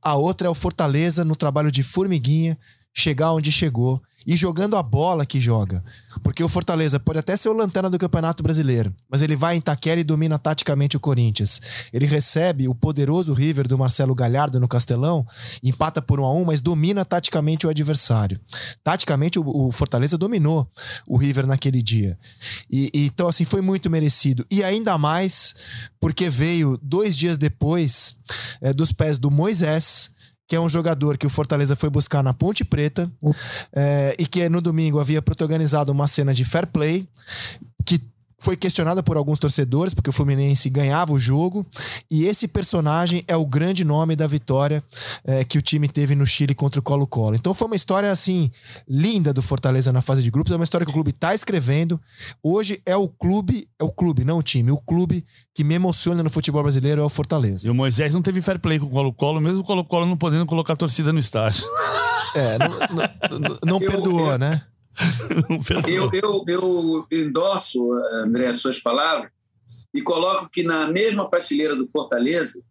[0.00, 2.56] A outra é o Fortaleza no trabalho de formiguinha,
[2.92, 5.82] chegar onde chegou e jogando a bola que joga.
[6.22, 9.60] Porque o Fortaleza pode até ser o lanterna do Campeonato Brasileiro, mas ele vai em
[9.60, 11.60] Taquera e domina taticamente o Corinthians.
[11.92, 15.26] Ele recebe o poderoso River do Marcelo Galhardo no Castelão,
[15.62, 18.38] empata por 1 a 1, mas domina taticamente o adversário.
[18.84, 20.70] Taticamente o, o Fortaleza dominou
[21.06, 22.18] o River naquele dia.
[22.70, 25.54] E, e, então assim foi muito merecido e ainda mais
[25.98, 28.16] porque veio dois dias depois
[28.60, 30.10] é, dos pés do Moisés
[30.50, 33.08] que é um jogador que o Fortaleza foi buscar na Ponte Preta
[33.72, 37.08] é, e que no domingo havia protagonizado uma cena de fair play
[37.86, 38.00] que
[38.40, 41.64] foi questionada por alguns torcedores, porque o Fluminense ganhava o jogo,
[42.10, 44.82] e esse personagem é o grande nome da vitória
[45.24, 47.36] é, que o time teve no Chile contra o Colo-Colo.
[47.36, 48.50] Então foi uma história, assim,
[48.88, 52.00] linda do Fortaleza na fase de grupos, é uma história que o clube está escrevendo.
[52.42, 55.24] Hoje é o clube, é o clube, não o time, o clube
[55.54, 57.66] que me emociona no futebol brasileiro é o Fortaleza.
[57.66, 60.46] E o Moisés não teve fair play com o Colo-Colo, mesmo o Colo-Colo não podendo
[60.46, 61.64] colocar a torcida no estádio.
[62.34, 64.62] É, não, não, não perdoou, né?
[65.88, 67.92] eu, eu, eu endosso,
[68.24, 69.30] André, as suas palavras
[69.94, 72.62] e coloco que na mesma prateleira do Fortaleza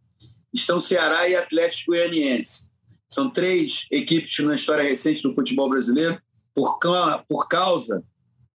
[0.53, 2.67] estão Ceará e Atlético Goianiense.
[3.07, 6.21] São três equipes na história recente do futebol brasileiro,
[6.53, 6.77] por,
[7.27, 8.03] por causa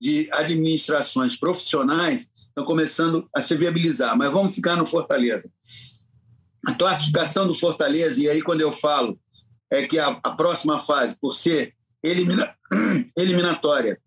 [0.00, 4.16] de administrações profissionais, estão começando a se viabilizar.
[4.16, 5.50] Mas vamos ficar no Fortaleza.
[6.66, 9.18] A classificação do Fortaleza, e aí quando eu falo
[9.70, 11.74] é que a, a próxima fase, por ser
[12.04, 12.54] elimina,
[13.16, 13.98] eliminatória,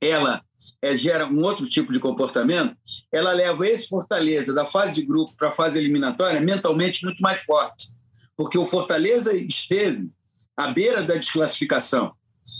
[0.00, 0.42] ela
[0.82, 2.76] é, gera um outro tipo de comportamento,
[3.12, 7.42] ela leva esse Fortaleza da fase de grupo para a fase eliminatória mentalmente muito mais
[7.42, 7.88] forte.
[8.36, 10.10] Porque o Fortaleza esteve
[10.56, 12.12] à beira da desclassificação.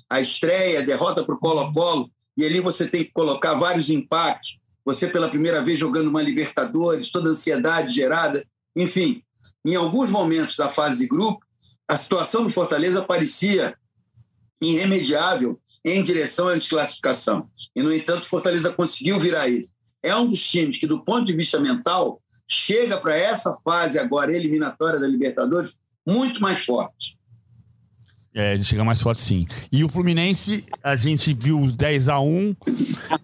[0.09, 4.59] A estreia, a derrota para o Colo-Colo, e ali você tem que colocar vários impactos.
[4.85, 8.47] Você, pela primeira vez, jogando uma Libertadores, toda a ansiedade gerada.
[8.77, 9.23] Enfim,
[9.65, 11.45] em alguns momentos da fase de grupo,
[11.89, 13.77] a situação do Fortaleza parecia
[14.63, 17.49] irremediável em direção à desclassificação.
[17.75, 19.71] E, no entanto, Fortaleza conseguiu virar isso.
[20.03, 24.35] É um dos times que, do ponto de vista mental, chega para essa fase agora
[24.35, 27.17] eliminatória da Libertadores muito mais forte.
[28.35, 29.47] É, ele chega mais forte sim.
[29.71, 32.57] E o Fluminense, a gente viu os 10 a 1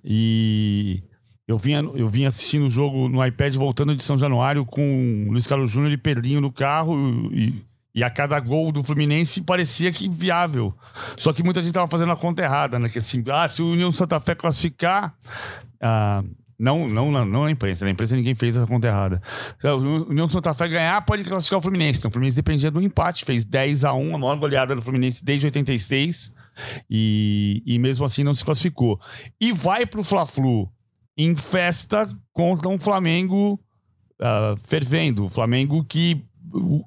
[0.04, 1.02] e
[1.46, 5.32] eu vinha, eu vinha assistindo o jogo no iPad voltando de São Januário com o
[5.32, 6.94] Luiz Carlos Júnior e Pedrinho no carro
[7.32, 7.64] e
[7.98, 10.72] e a cada gol do Fluminense parecia que viável.
[11.16, 12.88] Só que muita gente estava fazendo a conta errada, né?
[12.88, 15.16] Que assim, ah, se o União Santa Fé classificar,
[15.80, 16.22] ah,
[16.56, 17.84] Não, não, não, não na imprensa.
[17.84, 19.20] Na imprensa ninguém fez essa conta errada.
[19.58, 21.98] Se o União Santa Fé ganhar, pode classificar o Fluminense.
[21.98, 23.24] Então, o Fluminense dependia do empate.
[23.24, 26.32] Fez 10 a 1 a maior goleada do Fluminense desde 86.
[26.88, 29.00] E, e mesmo assim não se classificou.
[29.40, 30.70] E vai pro Fla-Flu
[31.16, 33.60] em festa contra um Flamengo
[34.20, 35.24] uh, fervendo.
[35.24, 36.27] O Flamengo que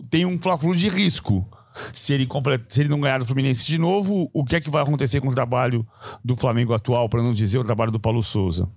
[0.10, 1.48] tem um Fla-Flu de risco.
[1.94, 2.28] Se ele,
[2.68, 5.30] se ele não ganhar do Fluminense de novo, o que é que vai acontecer com
[5.30, 5.88] o trabalho
[6.24, 8.70] do Flamengo atual, para não dizer o trabalho do Paulo Souza?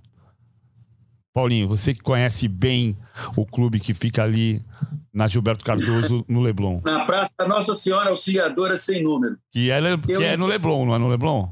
[1.34, 2.96] Paulinho, você que conhece bem
[3.36, 4.64] o clube que fica ali
[5.12, 6.80] na Gilberto Cardoso, no Leblon.
[6.84, 9.36] Na Praça Nossa Senhora Auxiliadora Sem Número.
[9.50, 11.48] Que é, que é no Leblon, não é no Leblon?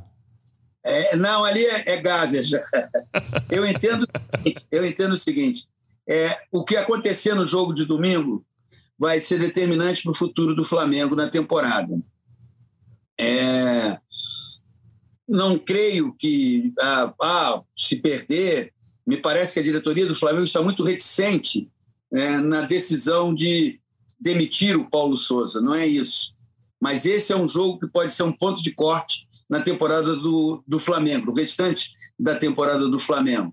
[0.85, 2.43] É, não, ali é, é Gávea.
[3.51, 4.07] eu, entendo,
[4.71, 5.67] eu entendo o seguinte:
[6.09, 8.45] é, o que acontecer no jogo de domingo
[9.03, 12.01] vai ser determinante para o futuro do Flamengo na temporada.
[13.19, 13.99] É,
[15.29, 18.73] não creio que ah, ah, se perder,
[19.05, 21.69] me parece que a diretoria do Flamengo está muito reticente
[22.13, 23.81] é, na decisão de
[24.21, 25.61] demitir o Paulo Souza.
[25.61, 26.33] Não é isso.
[26.81, 30.63] Mas esse é um jogo que pode ser um ponto de corte na temporada do,
[30.65, 33.53] do Flamengo, o restante da temporada do Flamengo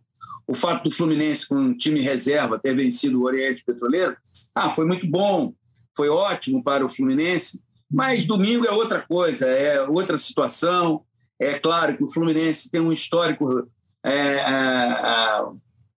[0.49, 4.17] o fato do Fluminense, com um time reserva, ter vencido o Oriente Petroleiro,
[4.55, 5.53] ah, foi muito bom,
[5.95, 11.03] foi ótimo para o Fluminense, mas domingo é outra coisa, é outra situação.
[11.39, 13.69] É claro que o Fluminense tem um histórico
[14.03, 14.39] é, é,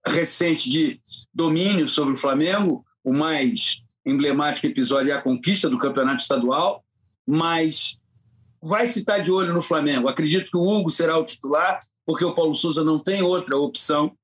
[0.06, 1.00] é, recente de
[1.32, 6.84] domínio sobre o Flamengo, o mais emblemático episódio é a conquista do campeonato estadual,
[7.26, 7.98] mas
[8.62, 10.08] vai se estar de olho no Flamengo.
[10.08, 14.14] Acredito que o Hugo será o titular, porque o Paulo Souza não tem outra opção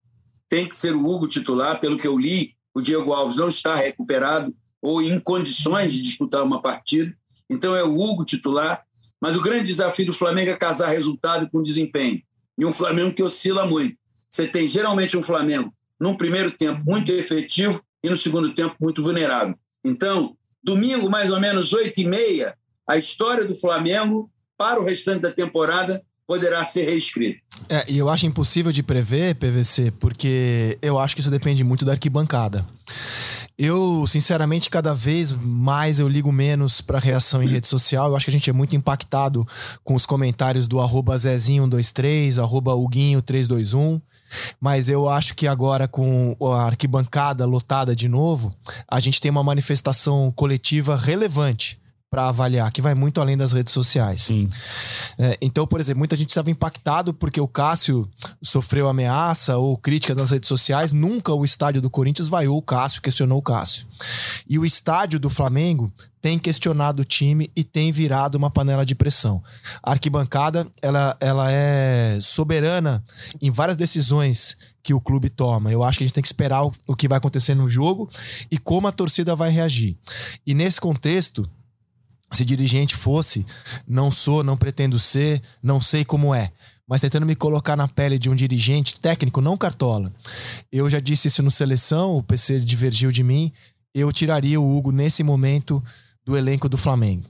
[0.49, 1.81] tem que ser o Hugo titular.
[1.81, 6.45] Pelo que eu li, o Diego Alves não está recuperado ou em condições de disputar
[6.45, 7.15] uma partida.
[7.51, 8.85] Então é o Hugo titular.
[9.21, 12.23] Mas o grande desafio do Flamengo é casar resultado com desempenho.
[12.57, 13.97] E um Flamengo que oscila muito.
[14.31, 19.03] Você tem geralmente um Flamengo num primeiro tempo muito efetivo e no segundo tempo muito
[19.03, 19.59] vulnerável.
[19.85, 22.57] Então, domingo, mais ou menos oito e meia,
[22.87, 27.41] a história do Flamengo para o restante da temporada poderá ser reescrito.
[27.71, 31.87] É, e eu acho impossível de prever, PVC, porque eu acho que isso depende muito
[31.87, 32.67] da arquibancada.
[33.57, 38.11] Eu, sinceramente, cada vez mais eu ligo menos para reação em rede social.
[38.11, 39.49] Eu acho que a gente é muito impactado
[39.83, 44.01] com os comentários do Zezinho123, arroba Huguinho321.
[44.61, 48.55] Mas eu acho que agora, com a arquibancada lotada de novo,
[48.87, 53.73] a gente tem uma manifestação coletiva relevante para avaliar, que vai muito além das redes
[53.73, 54.23] sociais.
[55.19, 58.09] É, então, por exemplo, muita gente estava impactado porque o Cássio
[58.43, 60.91] sofreu ameaça ou críticas nas redes sociais.
[60.91, 63.87] Nunca o estádio do Corinthians vaiou o Cássio, questionou o Cássio.
[64.49, 68.95] E o estádio do Flamengo tem questionado o time e tem virado uma panela de
[68.95, 69.43] pressão.
[69.83, 73.05] A arquibancada, ela, ela é soberana
[73.41, 75.71] em várias decisões que o clube toma.
[75.71, 78.11] Eu acho que a gente tem que esperar o, o que vai acontecer no jogo
[78.51, 79.97] e como a torcida vai reagir.
[80.47, 81.49] E nesse contexto,
[82.31, 83.45] se dirigente fosse,
[83.87, 86.53] não sou, não pretendo ser, não sei como é.
[86.87, 90.13] Mas tentando me colocar na pele de um dirigente técnico, não cartola.
[90.73, 93.53] Eu já disse isso no seleção, o PC divergiu de mim.
[93.95, 95.83] Eu tiraria o Hugo nesse momento
[96.25, 97.25] do elenco do Flamengo.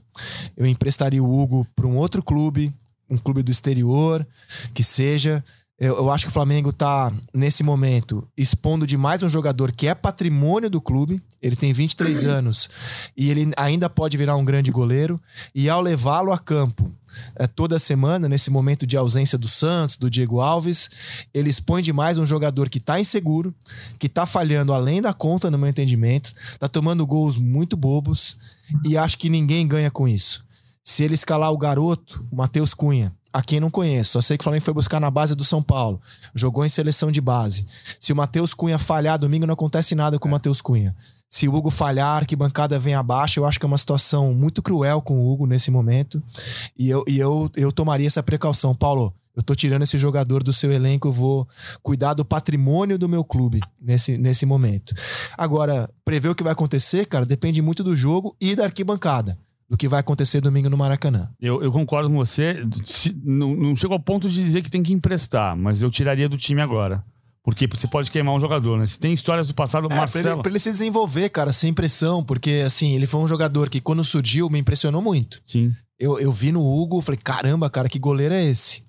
[0.55, 2.73] Eu emprestaria o Hugo para um outro clube,
[3.09, 4.25] um clube do exterior,
[4.73, 5.43] que seja.
[5.79, 9.95] Eu, eu, acho que o Flamengo tá, nesse momento, expondo demais um jogador que é
[9.95, 11.23] patrimônio do clube.
[11.41, 12.69] Ele tem 23 anos
[13.15, 15.21] e ele ainda pode virar um grande goleiro.
[15.55, 16.91] E ao levá-lo a campo
[17.35, 20.89] é, toda semana, nesse momento de ausência do Santos, do Diego Alves,
[21.33, 23.55] ele expõe demais um jogador que tá inseguro,
[23.97, 28.35] que tá falhando além da conta, no meu entendimento, tá tomando gols muito bobos
[28.85, 30.45] e acho que ninguém ganha com isso.
[30.83, 34.41] Se ele escalar o garoto, o Matheus Cunha, a quem não conheço, só sei que
[34.41, 36.01] o Flamengo foi buscar na base do São Paulo.
[36.33, 37.65] Jogou em seleção de base.
[37.99, 40.95] Se o Matheus Cunha falhar domingo, não acontece nada com o Matheus Cunha.
[41.29, 43.39] Se o Hugo falhar, a arquibancada vem abaixo.
[43.39, 46.21] Eu acho que é uma situação muito cruel com o Hugo nesse momento.
[46.77, 48.73] E eu, e eu, eu tomaria essa precaução.
[48.73, 51.47] Paulo, eu tô tirando esse jogador do seu elenco, eu vou
[51.83, 54.95] cuidar do patrimônio do meu clube nesse, nesse momento.
[55.37, 59.37] Agora, prever o que vai acontecer, cara, depende muito do jogo e da arquibancada
[59.69, 61.29] do que vai acontecer domingo no Maracanã.
[61.39, 62.65] Eu, eu concordo com você.
[62.83, 66.27] Se, não, não chego ao ponto de dizer que tem que emprestar, mas eu tiraria
[66.27, 67.03] do time agora.
[67.43, 68.85] Porque você pode queimar um jogador, né?
[68.85, 70.23] Se tem histórias do passado, é, Marcelo...
[70.23, 72.23] Pra ele, pra ele se desenvolver, cara, sem pressão.
[72.23, 75.41] Porque, assim, ele foi um jogador que, quando surgiu, me impressionou muito.
[75.45, 75.71] Sim.
[75.97, 78.83] Eu, eu vi no Hugo, falei, caramba, cara, que goleiro é esse?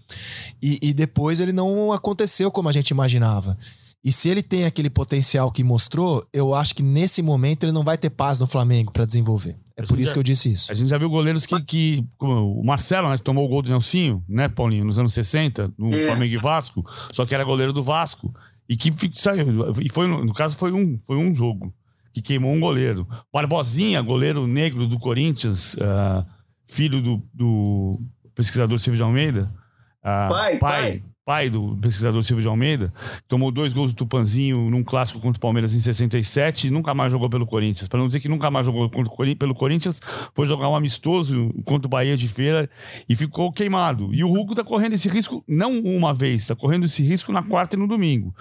[0.62, 3.56] E, e depois ele não aconteceu como a gente imaginava.
[4.02, 7.82] E se ele tem aquele potencial que mostrou, eu acho que nesse momento ele não
[7.82, 9.58] vai ter paz no Flamengo para desenvolver.
[9.76, 10.72] É por isso já, que eu disse isso.
[10.72, 11.60] A gente já viu goleiros que.
[11.62, 15.72] que o Marcelo, né, que tomou o gol do Nelsinho, né, Paulinho, nos anos 60,
[15.78, 16.06] no é.
[16.06, 18.34] Flamengo e Vasco, só que era goleiro do Vasco.
[18.68, 19.46] E que saiu.
[19.82, 21.74] E foi, no caso, foi um, foi um jogo
[22.12, 23.06] que queimou um goleiro.
[23.32, 26.24] Barbosinha, goleiro negro do Corinthians, uh,
[26.66, 28.00] filho do, do
[28.34, 29.52] pesquisador Silvio de Almeida.
[30.00, 32.92] Uh, pai, pai, pai pai do pesquisador Silvio de Almeida,
[33.28, 37.12] tomou dois gols do Tupanzinho num clássico contra o Palmeiras em 67 e nunca mais
[37.12, 37.86] jogou pelo Corinthians.
[37.86, 38.90] Para não dizer que nunca mais jogou
[39.38, 40.00] pelo Corinthians,
[40.34, 42.68] foi jogar um amistoso contra o Bahia de Feira
[43.08, 44.12] e ficou queimado.
[44.12, 47.44] E o Hugo tá correndo esse risco não uma vez, tá correndo esse risco na
[47.44, 48.34] quarta e no domingo.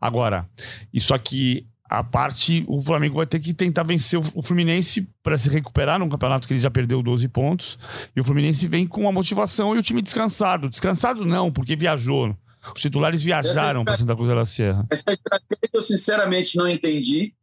[0.00, 0.44] Agora,
[0.92, 1.64] isso aqui
[1.98, 6.08] a parte, o Flamengo vai ter que tentar vencer o Fluminense para se recuperar num
[6.08, 7.78] campeonato que ele já perdeu 12 pontos.
[8.16, 10.70] E o Fluminense vem com a motivação e o time descansado.
[10.70, 12.34] Descansado não, porque viajou.
[12.74, 14.86] Os titulares viajaram para Santa Cruz da Serra.
[14.90, 17.34] Essa estratégia eu sinceramente não entendi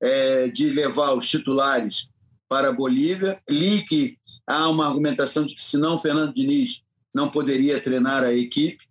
[0.00, 2.08] é, de levar os titulares
[2.48, 3.40] para a Bolívia.
[3.50, 8.32] Li que há uma argumentação de que senão o Fernando Diniz não poderia treinar a
[8.32, 8.84] equipe.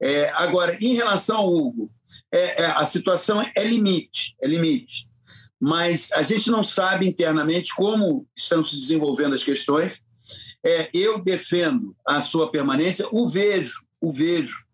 [0.00, 1.90] É, agora, em relação ao Hugo,
[2.32, 5.08] é, é, a situação é limite, é limite.
[5.60, 10.02] Mas a gente não sabe internamente como estão se desenvolvendo as questões.
[10.64, 14.64] É, eu defendo a sua permanência, o vejo, o vejo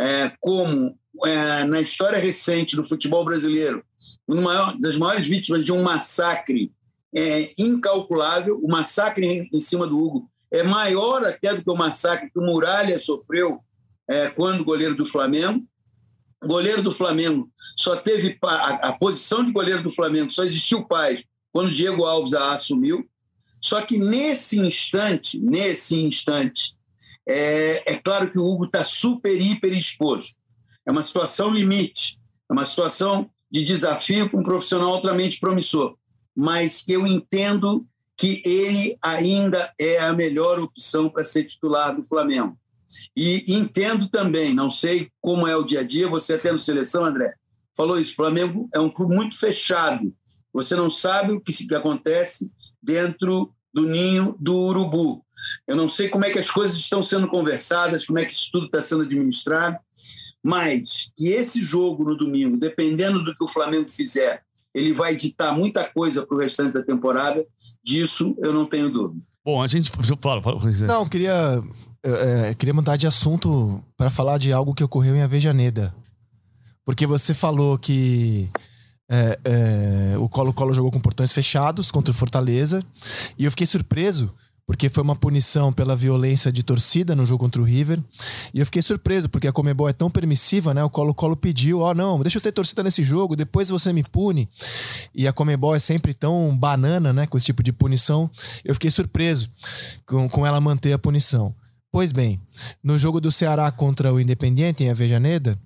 [0.00, 3.84] é, como é, na história recente do futebol brasileiro,
[4.26, 6.72] uma das maiores vítimas de um massacre
[7.14, 8.58] é, incalculável.
[8.62, 12.38] O massacre em, em cima do Hugo é maior até do que o massacre que
[12.38, 13.60] o Muralha sofreu
[14.08, 15.64] é, quando goleiro do Flamengo.
[16.44, 21.24] Goleiro do Flamengo só teve a, a, posição de goleiro do Flamengo só existiu paz
[21.52, 23.08] quando Diego Alves a assumiu.
[23.60, 26.76] Só que nesse instante, nesse instante,
[27.28, 30.36] é, é claro que o Hugo está super, hiper exposto.
[30.86, 35.96] É uma situação limite, é uma situação de desafio com um profissional altamente promissor.
[36.36, 37.84] Mas eu entendo
[38.16, 42.56] que ele ainda é a melhor opção para ser titular do Flamengo.
[43.16, 47.04] E entendo também, não sei como é o dia a dia, você até no seleção,
[47.04, 47.34] André,
[47.76, 50.12] falou isso, o Flamengo é um clube muito fechado.
[50.52, 52.50] Você não sabe o que, que acontece
[52.82, 55.24] dentro do ninho do urubu.
[55.66, 58.48] Eu não sei como é que as coisas estão sendo conversadas, como é que isso
[58.50, 59.78] tudo está sendo administrado,
[60.42, 64.42] mas que esse jogo no domingo, dependendo do que o Flamengo fizer,
[64.74, 67.44] ele vai ditar muita coisa para o restante da temporada,
[67.82, 69.22] disso eu não tenho dúvida.
[69.44, 70.42] Bom, a gente fala.
[70.42, 71.62] fala não, queria
[72.08, 75.94] é, queria mudar de assunto para falar de algo que ocorreu em Avejaneda.
[76.84, 78.50] Porque você falou que
[79.10, 82.82] é, é, o Colo-Colo jogou com portões fechados contra o Fortaleza.
[83.38, 84.32] E eu fiquei surpreso,
[84.66, 88.02] porque foi uma punição pela violência de torcida no jogo contra o River.
[88.52, 90.84] E eu fiquei surpreso, porque a Comebol é tão permissiva, né?
[90.84, 94.02] O Colo-Colo pediu: ó, oh, não, deixa eu ter torcida nesse jogo, depois você me
[94.02, 94.48] pune.
[95.14, 97.26] E a Comebol é sempre tão banana, né?
[97.26, 98.30] Com esse tipo de punição.
[98.62, 99.50] Eu fiquei surpreso
[100.06, 101.54] com, com ela manter a punição.
[101.90, 102.40] Pois bem,
[102.82, 105.58] no jogo do Ceará contra o Independiente em Avejaneda,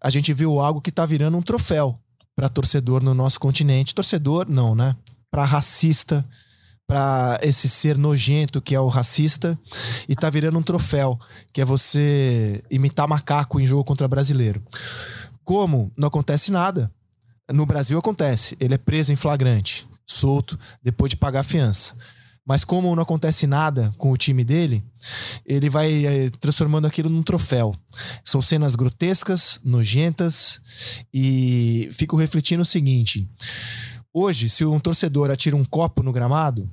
[0.00, 1.98] a gente viu algo que tá virando um troféu
[2.36, 3.94] para torcedor no nosso continente.
[3.94, 4.94] Torcedor, não, né?
[5.30, 6.26] Para racista,
[6.86, 9.58] para esse ser nojento que é o racista,
[10.08, 11.18] e tá virando um troféu,
[11.52, 14.62] que é você imitar macaco em jogo contra brasileiro.
[15.44, 16.92] Como não acontece nada,
[17.52, 21.94] no Brasil acontece, ele é preso em flagrante, solto, depois de pagar a fiança.
[22.50, 24.82] Mas como não acontece nada com o time dele,
[25.46, 27.72] ele vai é, transformando aquilo num troféu.
[28.24, 30.60] São cenas grotescas, nojentas
[31.14, 33.30] e fico refletindo o seguinte:
[34.12, 36.68] hoje, se um torcedor atira um copo no gramado,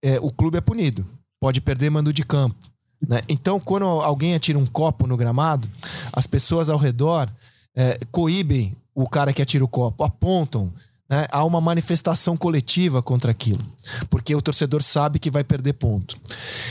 [0.00, 1.04] é, o clube é punido,
[1.40, 2.70] pode perder mando de campo.
[3.04, 3.20] Né?
[3.28, 5.68] Então, quando alguém atira um copo no gramado,
[6.12, 7.28] as pessoas ao redor
[7.74, 10.72] é, coíbem o cara que atira o copo, apontam,
[11.08, 13.64] né, há uma manifestação coletiva contra aquilo,
[14.10, 16.18] porque o torcedor sabe que vai perder ponto.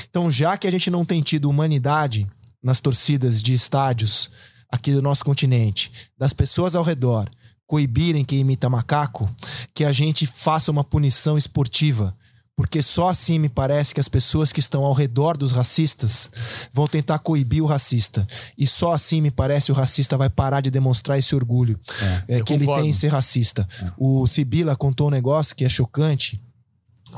[0.10, 2.28] Então, já que a gente não tem tido humanidade
[2.62, 4.30] nas torcidas de estádios
[4.71, 7.30] aqui do nosso continente, das pessoas ao redor
[7.65, 9.30] coibirem quem imita macaco,
[9.73, 12.15] que a gente faça uma punição esportiva
[12.57, 16.31] porque só assim me parece que as pessoas que estão ao redor dos racistas
[16.73, 18.27] vão tentar coibir o racista.
[18.57, 22.41] E só assim me parece o racista vai parar de demonstrar esse orgulho é, é,
[22.41, 22.63] que concordo.
[22.63, 23.67] ele tem em ser racista.
[23.79, 23.91] É.
[23.95, 26.41] O Sibila contou um negócio que é chocante,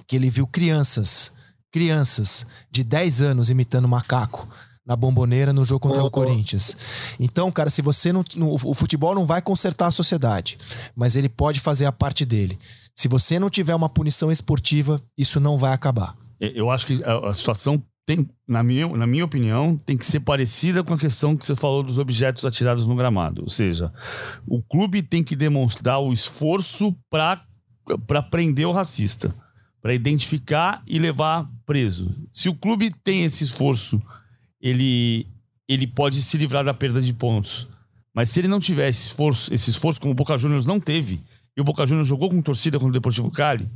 [0.06, 1.32] que ele viu crianças,
[1.72, 4.46] crianças de 10 anos imitando macaco
[4.86, 6.76] na bomboneira no jogo contra oh, o Corinthians.
[7.18, 8.26] Então, cara, se você não.
[8.42, 10.58] O futebol não vai consertar a sociedade,
[10.96, 12.60] mas ele pode fazer a parte dele.
[13.00, 16.18] Se você não tiver uma punição esportiva, isso não vai acabar.
[16.38, 20.84] Eu acho que a, situação tem, na minha, na minha opinião, tem que ser parecida
[20.84, 23.42] com a questão que você falou dos objetos atirados no gramado.
[23.44, 23.90] Ou seja,
[24.46, 27.42] o clube tem que demonstrar o esforço para
[28.30, 29.34] prender o racista,
[29.82, 32.12] para identificar e levar preso.
[32.34, 34.02] Se o clube tem esse esforço
[34.60, 35.26] ele,
[35.70, 37.66] ele pode se livrar da perda de pontos.
[38.14, 41.24] Mas se ele não tivesse esforço, esse esforço como o Boca Juniors não teve,
[41.56, 43.70] e o Boca Juniors jogou com torcida contra o Deportivo Cali,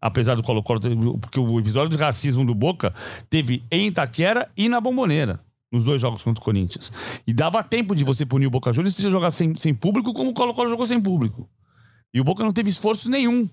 [0.00, 0.80] apesar do Colo-Colo,
[1.18, 2.94] porque o episódio de racismo do Boca
[3.30, 5.40] teve em Itaquera e na Bomboneira,
[5.72, 6.92] nos dois jogos contra o Corinthians.
[7.26, 10.12] E dava tempo de você punir o Boca Juniors se você jogar sem, sem público,
[10.12, 11.48] como o Colo-Colo jogou sem público.
[12.12, 13.48] E o Boca não teve esforço nenhum.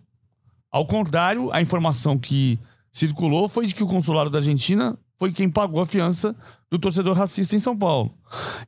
[0.71, 2.59] Ao contrário, a informação que
[2.91, 6.35] circulou foi de que o consulado da Argentina foi quem pagou a fiança
[6.69, 8.13] do torcedor racista em São Paulo.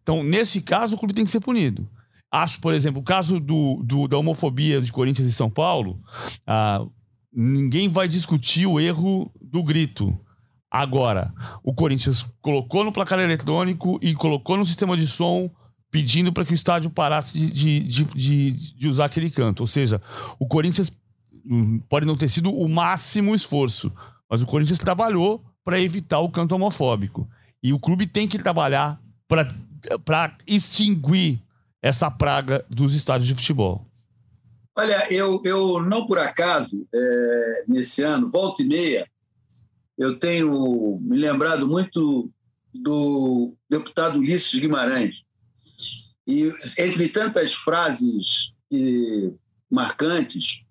[0.02, 1.90] Então, nesse caso, o clube tem que ser punido.
[2.34, 6.02] Acho, por exemplo, o caso do, do da homofobia de Corinthians e São Paulo,
[6.48, 6.84] ah,
[7.32, 10.18] ninguém vai discutir o erro do grito.
[10.70, 11.32] Agora,
[11.64, 15.48] o Corinthians colocou no placar eletrônico e colocou no sistema de som
[15.92, 19.60] pedindo para que o estádio parasse de, de, de, de, usar aquele canto.
[19.60, 20.02] Ou seja,
[20.40, 20.92] o Corinthians
[21.46, 23.92] hum, pode não ter sido o máximo esforço,
[24.28, 27.30] mas o Corinthians trabalhou para evitar o canto homofóbico.
[27.62, 29.00] E o clube tem que trabalhar
[30.04, 31.40] para extinguir
[31.84, 33.86] essa praga dos estádios de futebol.
[34.76, 39.08] Olha, eu, eu não por acaso, é, nesse ano, volta e meia,
[39.98, 42.32] eu tenho me lembrado muito
[42.74, 45.14] do deputado Ulisses Guimarães.
[46.26, 48.54] E entre tantas frases
[49.70, 50.64] marcantes,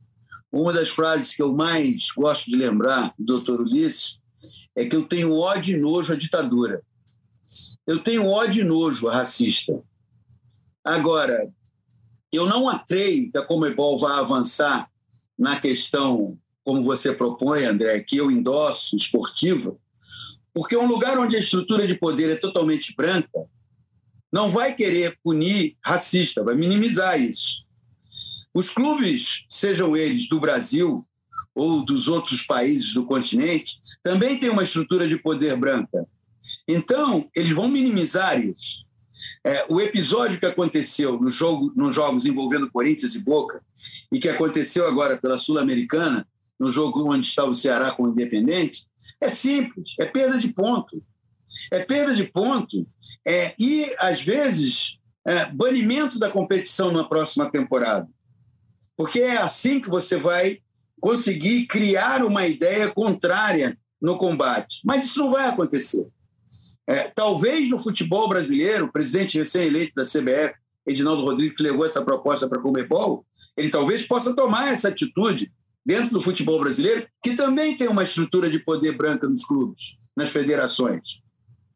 [0.51, 4.19] uma das frases que eu mais gosto de lembrar do doutor Ulisses
[4.75, 6.83] é que eu tenho ódio e nojo à ditadura.
[7.87, 9.81] Eu tenho ódio e nojo a racista.
[10.85, 11.53] Agora,
[12.33, 14.91] eu não creio que a Comebol vá avançar
[15.39, 19.77] na questão, como você propõe, André, que eu endosso, esportiva,
[20.55, 23.47] porque um lugar onde a estrutura de poder é totalmente branca
[24.33, 27.65] não vai querer punir racista, vai minimizar isso.
[28.55, 31.07] Os clubes, sejam eles do Brasil
[31.55, 36.07] ou dos outros países do continente, também têm uma estrutura de poder branca.
[36.67, 38.82] Então, eles vão minimizar isso.
[39.45, 43.63] É, o episódio que aconteceu no jogo, nos jogos envolvendo Corinthians e Boca,
[44.11, 46.27] e que aconteceu agora pela Sul-Americana,
[46.59, 48.87] no jogo onde está o Ceará com o Independente,
[49.21, 51.03] é simples, é perda de ponto.
[51.71, 52.87] É perda de ponto
[53.27, 58.09] é, e, às vezes, é, banimento da competição na próxima temporada.
[58.97, 60.61] Porque é assim que você vai
[61.01, 64.81] conseguir criar uma ideia contrária no combate.
[64.85, 66.09] Mas isso não vai acontecer.
[66.89, 70.55] É, talvez no futebol brasileiro, o presidente recém-eleito da CBF,
[70.87, 73.25] Edinaldo Rodrigues, que levou essa proposta para a Comebol,
[73.57, 75.53] ele talvez possa tomar essa atitude
[75.85, 80.31] dentro do futebol brasileiro, que também tem uma estrutura de poder branca nos clubes, nas
[80.31, 81.21] federações.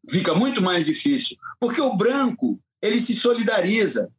[0.09, 4.09] Fica muito mais difícil, porque o branco ele se solidariza,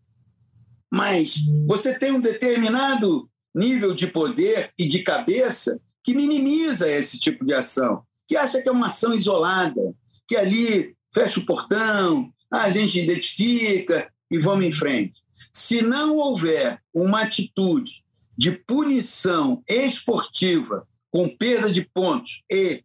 [0.91, 1.37] mas
[1.67, 7.55] você tem um determinado nível de poder e de cabeça que minimiza esse tipo de
[7.55, 9.95] ação, que acha que é uma ação isolada,
[10.29, 15.21] que ali fecha o portão, a gente identifica e vamos em frente.
[15.53, 18.05] Se não houver uma atitude
[18.37, 22.85] de punição esportiva com perda de pontos e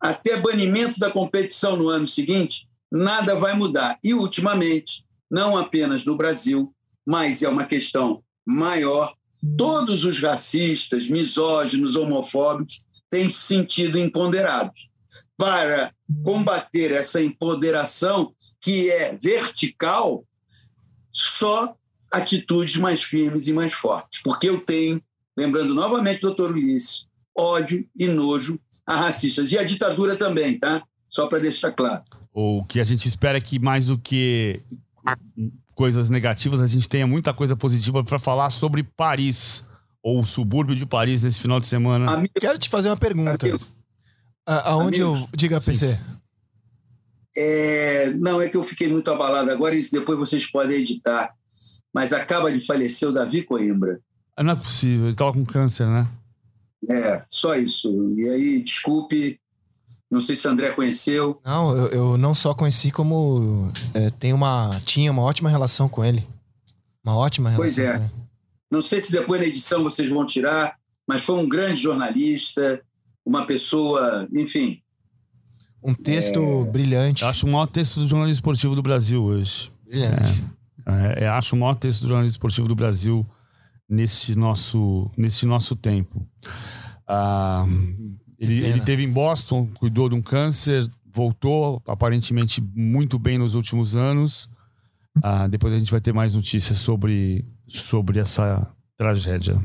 [0.00, 3.98] até banimento da competição no ano seguinte, nada vai mudar.
[4.02, 6.74] E, ultimamente, não apenas no Brasil,
[7.06, 9.14] mas é uma questão maior
[9.56, 14.88] todos os racistas, misóginos, homofóbicos têm se sentido empoderados.
[15.36, 15.92] Para
[16.24, 20.24] combater essa empoderação que é vertical,
[21.10, 21.74] só
[22.12, 24.22] atitudes mais firmes e mais fortes.
[24.22, 25.02] Porque eu tenho,
[25.36, 29.52] lembrando novamente, doutor Ulisses, ódio e nojo a racistas.
[29.52, 30.82] E a ditadura também, tá?
[31.08, 32.02] Só para deixar claro.
[32.32, 34.62] O que a gente espera é que mais do que
[35.74, 39.64] coisas negativas, a gente tenha muita coisa positiva para falar sobre Paris,
[40.02, 42.10] ou o subúrbio de Paris nesse final de semana.
[42.10, 43.46] Amigo, Quero te fazer uma pergunta.
[43.46, 43.58] Amigo,
[44.46, 45.28] aonde eu.
[45.34, 45.72] Diga, sim.
[45.72, 45.98] PC.
[47.36, 51.34] É, não, é que eu fiquei muito abalado agora e depois vocês podem editar.
[51.92, 54.00] Mas acaba de falecer o Davi Coimbra.
[54.36, 56.08] Ah, não é possível, ele estava com câncer, né?
[56.88, 58.14] É, só isso.
[58.16, 59.38] E aí, desculpe,
[60.10, 61.40] não sei se o André conheceu.
[61.44, 66.04] Não, eu, eu não só conheci, como é, tem uma, tinha uma ótima relação com
[66.04, 66.26] ele.
[67.04, 67.64] Uma ótima relação.
[67.64, 68.10] Pois é.
[68.70, 70.76] Não sei se depois na edição vocês vão tirar,
[71.06, 72.82] mas foi um grande jornalista,
[73.24, 74.80] uma pessoa, enfim.
[75.82, 76.70] Um texto é...
[76.70, 77.22] brilhante.
[77.22, 79.72] Eu acho o maior texto do jornalismo esportivo do Brasil hoje.
[79.84, 80.44] Brilhante.
[80.86, 83.26] É, é, acho o maior texto do jornalismo esportivo do Brasil
[83.88, 86.26] nesse nosso, nesse nosso tempo.
[87.06, 87.66] Ah,
[88.38, 93.96] ele, ele teve em Boston, cuidou de um câncer, voltou aparentemente muito bem nos últimos
[93.96, 94.48] anos.
[95.22, 99.62] Ah, depois a gente vai ter mais notícias sobre, sobre essa tragédia.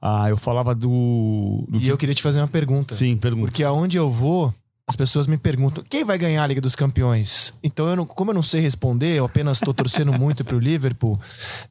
[0.00, 2.94] Ah, eu falava do, do E eu queria te fazer uma pergunta.
[2.94, 3.46] Sim, pergunta.
[3.46, 4.54] Porque aonde eu vou,
[4.90, 7.54] as pessoas me perguntam quem vai ganhar a Liga dos Campeões.
[7.62, 10.58] Então, eu não, como eu não sei responder, eu apenas estou torcendo muito para o
[10.58, 11.16] Liverpool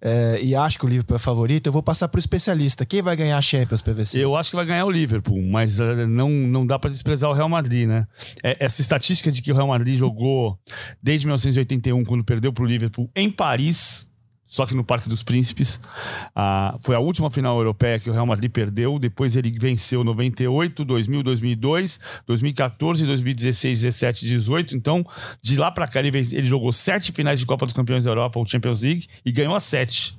[0.02, 2.86] é, e acho que o Liverpool é favorito, eu vou passar para o especialista.
[2.86, 4.24] Quem vai ganhar a Champions, PVC?
[4.24, 7.34] Eu acho que vai ganhar o Liverpool, mas uh, não, não dá para desprezar o
[7.34, 8.08] Real Madrid, né?
[8.42, 10.58] É, essa estatística de que o Real Madrid jogou
[11.04, 14.08] desde 1981, quando perdeu para o Liverpool em Paris,
[14.50, 15.80] só que no Parque dos Príncipes.
[16.36, 18.98] Ah, foi a última final europeia que o Real Madrid perdeu.
[18.98, 24.76] Depois ele venceu 98, 2000, 2002, 2014, 2016, 17, 18.
[24.76, 25.06] Então,
[25.40, 28.40] de lá para cá, ele, ele jogou sete finais de Copa dos Campeões da Europa
[28.40, 30.18] ou Champions League e ganhou as sete.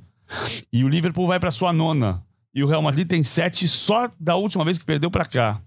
[0.72, 2.22] E o Liverpool vai para sua nona
[2.54, 5.60] e o Real Madrid tem sete só da última vez que perdeu para cá.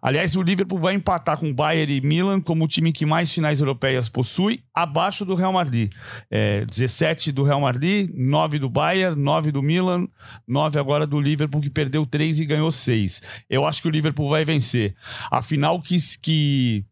[0.00, 3.60] Aliás, o Liverpool vai empatar com Bayern e Milan como o time que mais finais
[3.60, 5.92] europeias possui, abaixo do Real Madrid.
[6.30, 10.06] É, 17 do Real Madrid, 9 do Bayern, 9 do Milan,
[10.46, 13.44] 9 agora do Liverpool, que perdeu 3 e ganhou 6.
[13.50, 14.94] Eu acho que o Liverpool vai vencer.
[15.30, 16.84] Afinal, que, que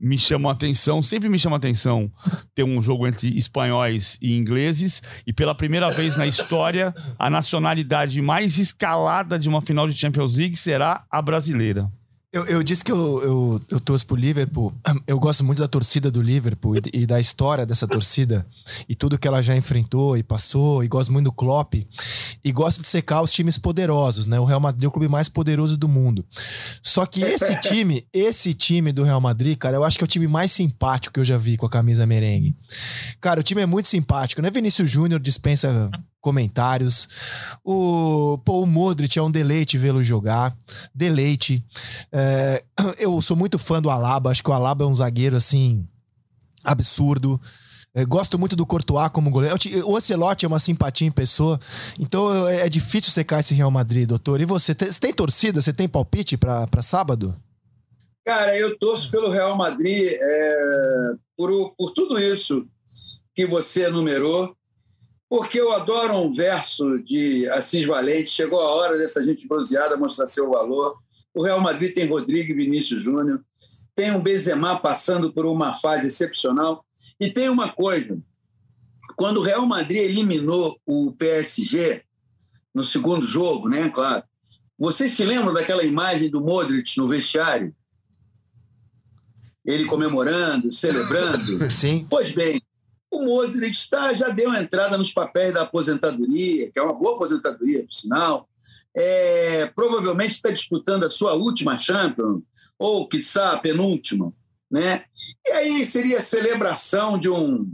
[0.00, 2.10] me chama a atenção, sempre me chama a atenção
[2.54, 8.20] ter um jogo entre espanhóis e ingleses e pela primeira vez na história a nacionalidade
[8.20, 11.90] mais escalada de uma final de Champions League será a brasileira.
[12.32, 14.72] Eu, eu, disse que eu, eu, eu torço pro Liverpool.
[15.04, 18.46] Eu gosto muito da torcida do Liverpool e, e, da história dessa torcida
[18.88, 20.84] e tudo que ela já enfrentou e passou.
[20.84, 21.74] E gosto muito do Klopp.
[22.44, 24.38] E gosto de secar os times poderosos, né?
[24.38, 26.24] O Real Madrid é o clube mais poderoso do mundo.
[26.80, 30.08] Só que esse time, esse time do Real Madrid, cara, eu acho que é o
[30.08, 32.56] time mais simpático que eu já vi com a camisa merengue.
[33.20, 34.50] Cara, o time é muito simpático, né?
[34.52, 37.08] Vinícius Júnior dispensa comentários.
[37.64, 40.56] O, o Modric é um deleite vê-lo jogar.
[40.94, 41.64] Deleite.
[42.12, 42.62] É,
[42.98, 44.30] eu sou muito fã do Alaba.
[44.30, 45.86] Acho que o Alaba é um zagueiro, assim,
[46.64, 47.40] absurdo.
[47.92, 49.56] É, gosto muito do Courtois como goleiro.
[49.84, 51.58] O Ancelotti é uma simpatia em pessoa.
[51.98, 54.40] Então é, difícil secar esse Real Madrid, doutor.
[54.40, 55.60] E você, você tem torcida?
[55.60, 57.34] Você tem palpite para sábado?
[58.24, 62.66] Cara, eu torço pelo Real Madrid é, por, por tudo isso
[63.34, 64.54] que você enumerou
[65.30, 68.28] porque eu adoro um verso de Assis Valente.
[68.28, 70.98] Chegou a hora dessa gente bronzeada mostrar seu valor.
[71.32, 73.40] O Real Madrid tem Rodrigo e Vinícius Júnior,
[73.94, 76.84] tem um Benzema passando por uma fase excepcional.
[77.20, 78.18] E tem uma coisa:
[79.16, 82.02] quando o Real Madrid eliminou o PSG
[82.74, 83.88] no segundo jogo, né?
[83.88, 84.24] Claro.
[84.76, 87.72] Vocês se lembram daquela imagem do Modric no vestiário?
[89.64, 91.70] Ele comemorando, celebrando?
[91.70, 92.04] Sim.
[92.10, 92.60] Pois bem,
[93.10, 97.84] o Modric está, já deu entrada nos papéis da aposentadoria, que é uma boa aposentadoria,
[97.84, 98.48] por sinal.
[98.96, 102.42] É, provavelmente está disputando a sua última Champions,
[102.78, 104.32] ou, quiçá, a penúltima.
[104.70, 105.04] Né?
[105.44, 107.70] E aí seria a celebração de, um,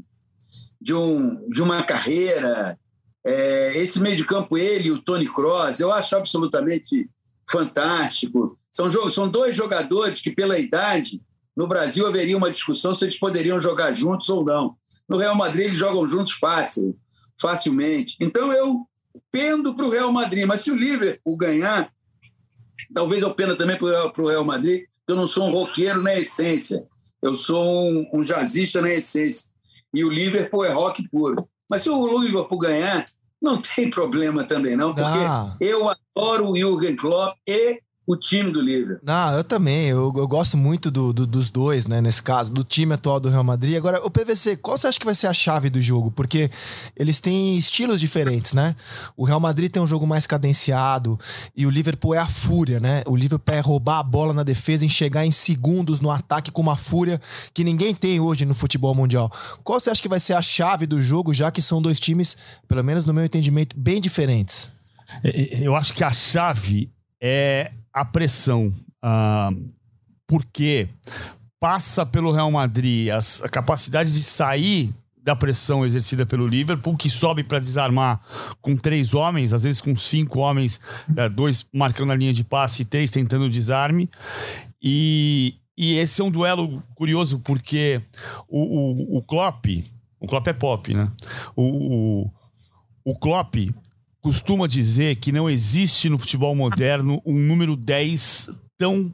[0.80, 2.78] de, um, de uma carreira.
[3.24, 7.11] É, esse meio de campo, ele e o Tony Kroos, eu acho absolutamente
[7.49, 8.59] fantástico.
[8.72, 11.20] São, são dois jogadores que, pela idade,
[11.55, 14.76] no Brasil haveria uma discussão se eles poderiam jogar juntos ou não.
[15.09, 16.97] No Real Madrid eles jogam juntos fácil,
[17.41, 18.17] facilmente.
[18.21, 18.87] Então eu
[19.31, 21.91] pendo para o Real Madrid, mas se o Liverpool ganhar,
[22.95, 26.87] talvez eu penda também para o Real Madrid, eu não sou um roqueiro na essência,
[27.23, 29.53] eu sou um, um jazzista na essência.
[29.95, 31.49] E o Liverpool é rock puro.
[31.69, 33.09] Mas se o Liverpool ganhar,
[33.41, 35.55] não tem problema também, não, porque ah.
[35.61, 39.01] eu adoro o Jürgen Klopp e o time do Liverpool.
[39.03, 39.89] Não, eu também.
[39.89, 42.01] Eu, eu gosto muito do, do, dos dois, né?
[42.01, 43.77] Nesse caso, do time atual do Real Madrid.
[43.77, 46.13] Agora, o PVC, qual você acha que vai ser a chave do jogo?
[46.13, 46.49] Porque
[46.97, 48.77] eles têm estilos diferentes, né?
[49.17, 51.19] O Real Madrid tem um jogo mais cadenciado
[51.57, 53.03] e o Liverpool é a fúria, né?
[53.07, 56.63] O Liverpool é roubar a bola na defesa e chegar em segundos no ataque com
[56.63, 57.21] uma fúria
[57.53, 59.33] que ninguém tem hoje no futebol mundial.
[59.65, 62.37] Qual você acha que vai ser a chave do jogo, já que são dois times,
[62.69, 64.71] pelo menos no meu entendimento, bem diferentes?
[65.61, 66.91] Eu acho que a chave
[67.21, 68.74] é a pressão.
[69.03, 69.66] Uh,
[70.26, 70.86] porque
[71.59, 77.42] passa pelo Real Madrid a capacidade de sair da pressão exercida pelo Liverpool, que sobe
[77.42, 78.20] para desarmar
[78.61, 80.80] com três homens, às vezes com cinco homens,
[81.16, 84.09] é, dois marcando a linha de passe e três tentando o desarme.
[84.80, 88.01] E, e esse é um duelo curioso, porque
[88.47, 89.66] o, o, o Klopp,
[90.20, 91.11] o Klopp é pop, né?
[91.57, 92.30] O, o,
[93.05, 93.57] o Klopp
[94.27, 99.12] costuma dizer que não existe no futebol moderno um número 10 tão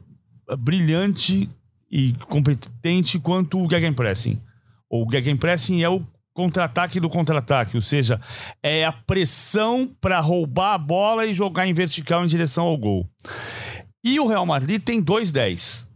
[0.57, 1.47] brilhante
[1.91, 4.41] e competente quanto o Gegenpressing.
[4.89, 6.03] O Gegenpressing é o
[6.33, 8.19] contra-ataque do contra-ataque, ou seja,
[8.63, 13.07] é a pressão para roubar a bola e jogar em vertical em direção ao gol.
[14.03, 15.87] E o Real Madrid tem dois 10.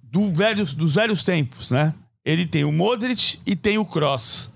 [0.00, 1.92] Do velhos, dos velhos tempos, né?
[2.24, 4.52] Ele tem o Modric e tem o Cross.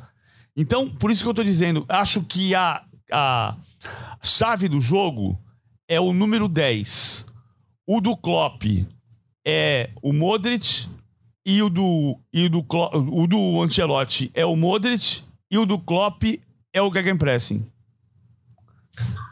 [0.56, 3.56] Então, por isso que eu estou dizendo, acho que a a
[4.22, 5.38] chave do jogo
[5.88, 7.26] é o número 10.
[7.86, 8.62] O do Klopp
[9.46, 10.88] é o Modric
[11.44, 15.66] e o do, e o do, Klo- o do Ancelotti é o Modric e o
[15.66, 16.22] do Klopp
[16.72, 17.66] é o Gegenpressing.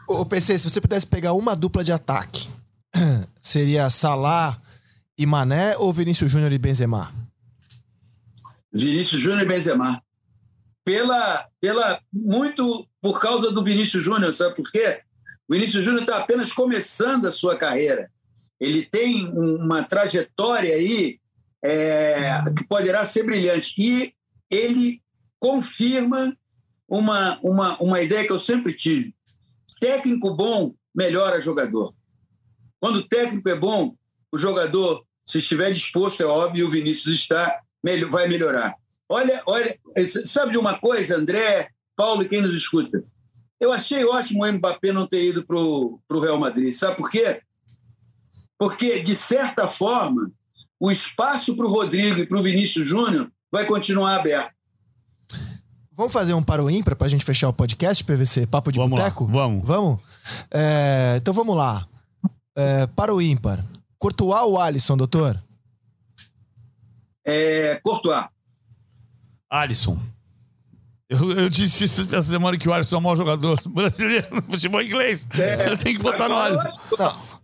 [0.07, 2.47] Ô, PC, se você pudesse pegar uma dupla de ataque,
[3.39, 4.59] seria Salah
[5.17, 7.13] e Mané ou Vinícius Júnior e Benzema?
[8.73, 10.01] Vinícius Júnior e Benzema.
[10.89, 15.01] Pela, pela, muito por causa do Vinícius Júnior, sabe por quê?
[15.47, 18.09] O Vinícius Júnior está apenas começando a sua carreira.
[18.59, 21.19] Ele tem um- uma trajetória aí
[21.63, 23.75] é, que poderá ser brilhante.
[23.77, 24.15] E
[24.49, 24.99] ele
[25.39, 26.35] confirma
[26.87, 29.13] uma, uma, uma ideia que eu sempre tive.
[29.79, 31.93] Técnico bom melhora jogador.
[32.79, 33.93] Quando o técnico é bom,
[34.31, 37.61] o jogador, se estiver disposto, é óbvio, o Vinícius está,
[38.09, 38.75] vai melhorar.
[39.09, 39.75] Olha, olha,
[40.25, 43.03] sabe de uma coisa, André, Paulo e quem nos escuta?
[43.59, 46.71] Eu achei ótimo o Mbappé não ter ido para o Real Madrid.
[46.73, 47.41] Sabe por quê?
[48.57, 50.31] Porque, de certa forma,
[50.79, 54.53] o espaço para o Rodrigo e para o Vinícius Júnior vai continuar aberto.
[55.91, 58.47] Vamos fazer um para o ímpar pra gente fechar o podcast, PVC?
[58.47, 59.25] Papo de Vamos lá, boteco?
[59.25, 59.67] vamos.
[59.67, 59.99] Vamos?
[60.49, 61.85] É, então vamos lá.
[62.55, 63.65] É, para o ímpar.
[63.97, 65.41] Courtois ou Alisson, doutor?
[67.25, 68.25] É, Courtois.
[69.49, 69.97] Alisson.
[71.09, 74.43] Eu, eu disse isso essa semana que o Alisson é o maior jogador brasileiro no
[74.43, 75.27] futebol inglês.
[75.67, 76.69] Eu tenho que botar no Alisson.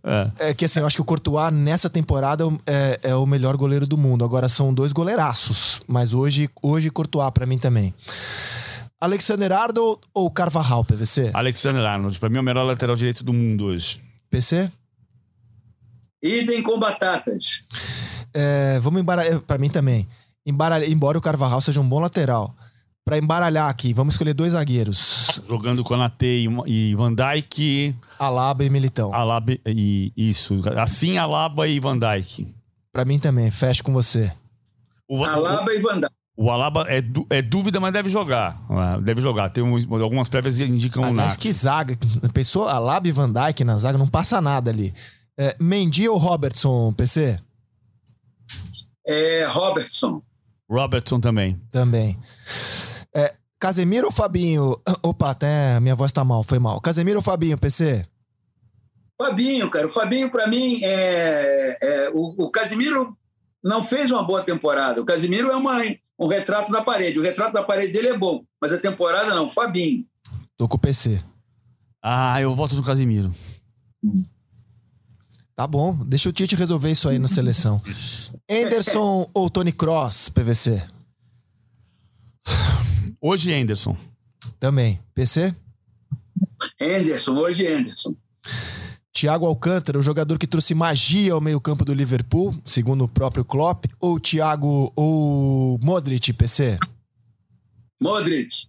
[0.04, 0.50] É.
[0.50, 3.84] é que assim, eu acho que o Courtois nessa temporada é, é o melhor goleiro
[3.84, 4.24] do mundo.
[4.24, 5.82] Agora são dois goleiraços.
[5.88, 7.92] Mas hoje, hoje Courtois pra mim também.
[9.00, 11.30] Alexander Arnold ou Carvajal, PVC?
[11.34, 14.00] Alexander Arnold, pra mim é o melhor lateral direito do mundo hoje.
[14.30, 14.70] PC?
[16.22, 17.64] Idem com batatas.
[18.32, 19.40] É, vamos embaralhar.
[19.40, 20.06] Pra mim também.
[20.46, 22.54] Embaralhar, embora o Carvajal seja um bom lateral.
[23.04, 28.64] Pra embaralhar aqui, vamos escolher dois zagueiros: Jogando com Konaté e, e Van Dijk, Alaba
[28.64, 29.14] e Militão.
[29.14, 30.60] Alaba e isso.
[30.78, 32.52] Assim Alaba e Van Dijk.
[32.92, 34.32] Pra mim também, fecho com você.
[35.08, 36.12] O, Va- Alaba e Van Dijk.
[36.36, 38.60] o Alaba é, du- é dúvida, mas deve jogar.
[38.68, 39.50] Ah, Deve jogar.
[39.50, 41.38] Tem uns- algumas prévias que indicam o Aliás, Nath.
[41.40, 41.96] que zaga.
[42.34, 44.92] Pensou Alaba e Van Dijk na zaga, não passa nada ali.
[45.38, 47.38] É, Mendy ou Robertson, PC?
[49.06, 50.20] É, Robertson.
[50.68, 51.60] Robertson também.
[51.70, 52.18] Também.
[53.14, 54.78] É, Casemiro ou Fabinho?
[55.02, 56.80] Opa, até minha voz tá mal, foi mal.
[56.80, 58.04] Casemiro ou Fabinho, PC?
[59.20, 59.86] Fabinho, cara.
[59.86, 63.16] O Fabinho, para mim, é, é- o, o Casimiro
[63.64, 65.00] não fez uma boa temporada.
[65.00, 65.80] O Casimiro é uma,
[66.18, 67.18] um retrato na parede.
[67.18, 69.48] O retrato da parede dele é bom, mas a temporada não.
[69.48, 70.04] Fabinho.
[70.56, 71.20] Tô com o PC.
[72.02, 73.34] Ah, eu voto no Casimiro.
[75.56, 77.80] Tá bom, deixa o Tite resolver isso aí na seleção.
[78.48, 80.86] Anderson ou Tony Cross, PVC?
[83.20, 83.96] Hoje, Anderson.
[84.60, 85.00] Também.
[85.14, 85.54] PC?
[86.80, 88.14] Henderson, hoje Henderson.
[89.12, 93.86] Thiago Alcântara, o jogador que trouxe magia ao meio-campo do Liverpool, segundo o próprio Klopp,
[93.98, 96.76] ou Thiago ou Modric, PC?
[97.98, 98.68] Modric.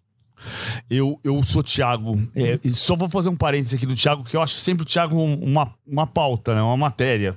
[0.90, 2.16] Eu, eu sou Thiago.
[2.36, 4.86] É, e só vou fazer um parênteses aqui do Thiago, que eu acho sempre o
[4.86, 6.62] Thiago um- uma, uma pauta, né?
[6.62, 7.36] uma matéria.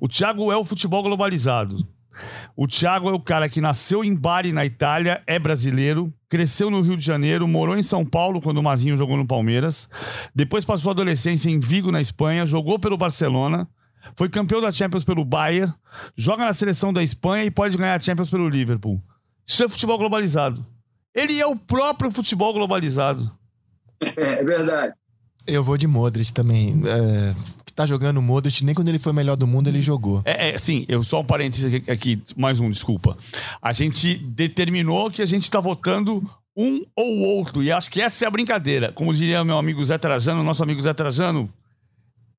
[0.00, 1.76] O Thiago é o futebol globalizado.
[2.56, 6.80] O Thiago é o cara que nasceu em Bari, na Itália, é brasileiro, cresceu no
[6.80, 9.86] Rio de Janeiro, morou em São Paulo quando o Mazinho jogou no Palmeiras,
[10.34, 13.68] depois passou a adolescência em Vigo, na Espanha, jogou pelo Barcelona,
[14.14, 15.70] foi campeão da Champions pelo Bayern,
[16.16, 19.02] joga na seleção da Espanha e pode ganhar a Champions pelo Liverpool.
[19.46, 20.64] Isso é futebol globalizado.
[21.16, 23.30] Ele é o próprio futebol globalizado.
[24.00, 24.92] É, é verdade.
[25.46, 26.82] Eu vou de Modric também.
[26.86, 30.20] É, que tá jogando Modric, nem quando ele foi o melhor do mundo ele jogou.
[30.26, 33.16] É, é, sim, eu só um parênteses aqui, aqui, mais um, desculpa.
[33.62, 36.22] A gente determinou que a gente está votando
[36.54, 38.92] um ou outro, e acho que essa é a brincadeira.
[38.92, 41.50] Como diria meu amigo Zé Trajano, nosso amigo Zé Trajano,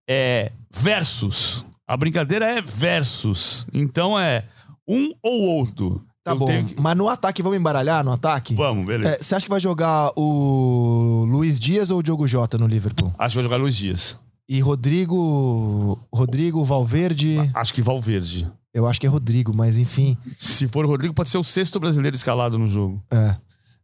[0.08, 1.66] é versus.
[1.88, 3.66] A brincadeira é versus.
[3.74, 4.44] Então é
[4.88, 6.07] um ou outro.
[6.28, 6.46] Tá Eu bom.
[6.66, 8.54] que- Mas no ataque, vamos embaralhar no ataque?
[8.54, 9.16] Vamos, beleza.
[9.16, 13.14] É, Você acha que vai jogar o Luiz Dias ou o Diogo Jota no Liverpool?
[13.18, 14.20] Acho que vai jogar Luiz Dias.
[14.50, 15.98] E Rodrigo.
[16.14, 17.38] Rodrigo Valverde.
[17.54, 18.50] Acho que Valverde.
[18.74, 20.18] Eu acho que é Rodrigo, mas enfim.
[20.38, 23.02] Se for Rodrigo, pode ser o sexto brasileiro escalado no jogo.
[23.12, 23.36] É.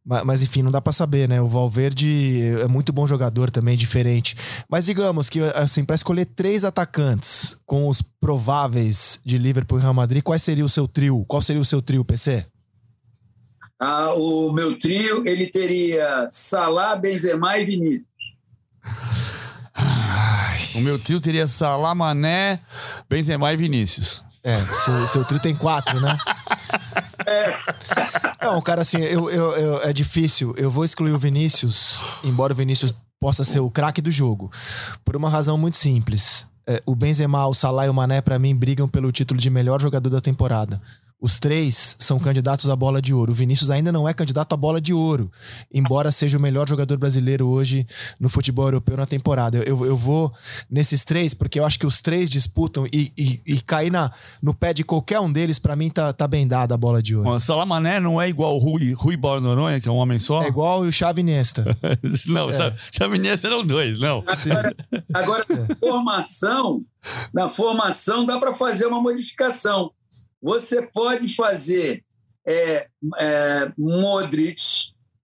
[0.06, 1.42] Ma- Mas, enfim, não dá pra saber, né?
[1.42, 4.36] O Valverde é muito bom jogador também, diferente.
[4.70, 9.94] Mas digamos que, assim, pra escolher três atacantes com os prováveis de Liverpool e Real
[9.94, 11.24] Madrid, qual seria o seu trio?
[11.26, 12.46] Qual seria o seu trio, PC?
[13.80, 18.06] Ah, o meu trio, ele teria Salah, Benzema e Vinícius.
[20.76, 22.60] O meu trio teria Salah, Mané,
[23.10, 24.24] Benzema e Vinícius.
[24.44, 26.18] É, o seu, seu trio tem quatro, né?
[28.44, 30.54] Não, cara, assim, eu, eu- eu- é difícil.
[30.58, 34.52] Eu vou excluir o Vinícius, embora o Vinícius possa ser o craque do jogo.
[35.06, 36.46] Por uma razão muito simples.
[36.66, 39.82] é, o Benzema, o Salah e o Mané, pra mim, brigam pelo título de melhor
[39.82, 40.82] jogador da temporada.
[41.24, 43.32] Os três são candidatos à bola de ouro.
[43.32, 45.32] O Vinícius ainda não é candidato à bola de ouro,
[45.74, 47.88] embora seja o melhor jogador brasileiro hoje
[48.20, 49.60] no futebol europeu na temporada.
[49.60, 50.34] Eu, eu vou
[50.70, 54.12] nesses três, porque eu acho que os três disputam e, e, e cair na,
[54.42, 57.16] no pé de qualquer um deles, pra mim, tá, tá bem dada a bola de
[57.16, 57.30] ouro.
[57.30, 60.44] O Salamané não é igual o Rui, Rui Bauer Noronha, que é um homem só?
[60.44, 61.64] É igual o Xavi Iniesta.
[62.28, 62.76] não, é.
[62.92, 64.26] Xavi Iniesta eram dois, não.
[64.28, 64.76] Agora,
[65.14, 65.76] agora é.
[65.76, 66.84] formação,
[67.34, 69.90] na formação dá para fazer uma modificação
[70.44, 72.04] você pode fazer
[72.46, 72.88] é,
[73.18, 74.62] é, Modric,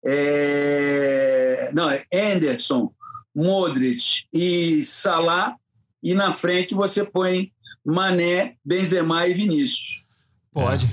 [0.06, 2.90] é, não, é Anderson,
[3.36, 5.58] Modric e Salah,
[6.02, 7.52] e na frente você põe
[7.86, 10.02] Mané, Benzema e Vinícius.
[10.54, 10.90] Pode.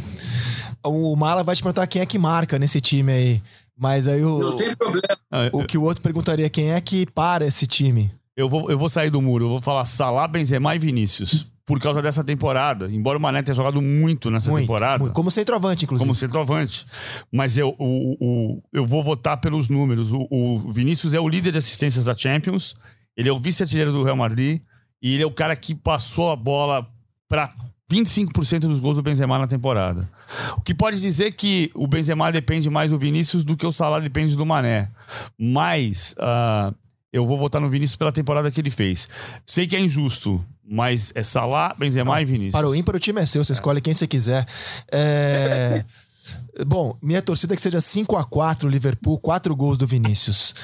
[0.85, 3.43] O Mala vai te perguntar quem é que marca nesse time aí.
[3.79, 4.39] Mas aí o.
[4.39, 5.19] Não tem problema.
[5.53, 8.11] O que o outro perguntaria quem é que para esse time.
[8.37, 11.81] Eu vou, eu vou sair do muro, eu vou falar Salah, Benzema e Vinícius por
[11.81, 12.89] causa dessa temporada.
[12.91, 15.01] Embora o Mané tenha jogado muito nessa muito, temporada.
[15.01, 15.13] Muito.
[15.13, 16.07] Como centroavante, inclusive.
[16.07, 16.87] Como centroavante.
[17.31, 20.13] Mas eu, o, o, eu vou votar pelos números.
[20.13, 22.77] O, o, Vinícius é o líder de assistências da Champions.
[23.17, 24.63] Ele é o vice-artilheiro do Real Madrid.
[25.03, 26.87] E ele é o cara que passou a bola
[27.29, 27.53] para
[27.91, 30.09] 25% dos gols do Benzema na temporada.
[30.57, 33.99] O que pode dizer que o Benzema depende mais do Vinícius do que o Salah
[33.99, 34.89] depende do Mané.
[35.37, 36.73] Mas uh,
[37.13, 39.09] eu vou votar no Vinícius pela temporada que ele fez.
[39.45, 42.53] Sei que é injusto, mas é Salah, Benzema Não, e Vinícius.
[42.53, 44.47] Para o ímpar, o time é seu, você escolhe quem você quiser.
[44.91, 45.85] É...
[46.67, 50.55] Bom, minha torcida é que seja 5 a 4 Liverpool, 4 gols do Vinícius.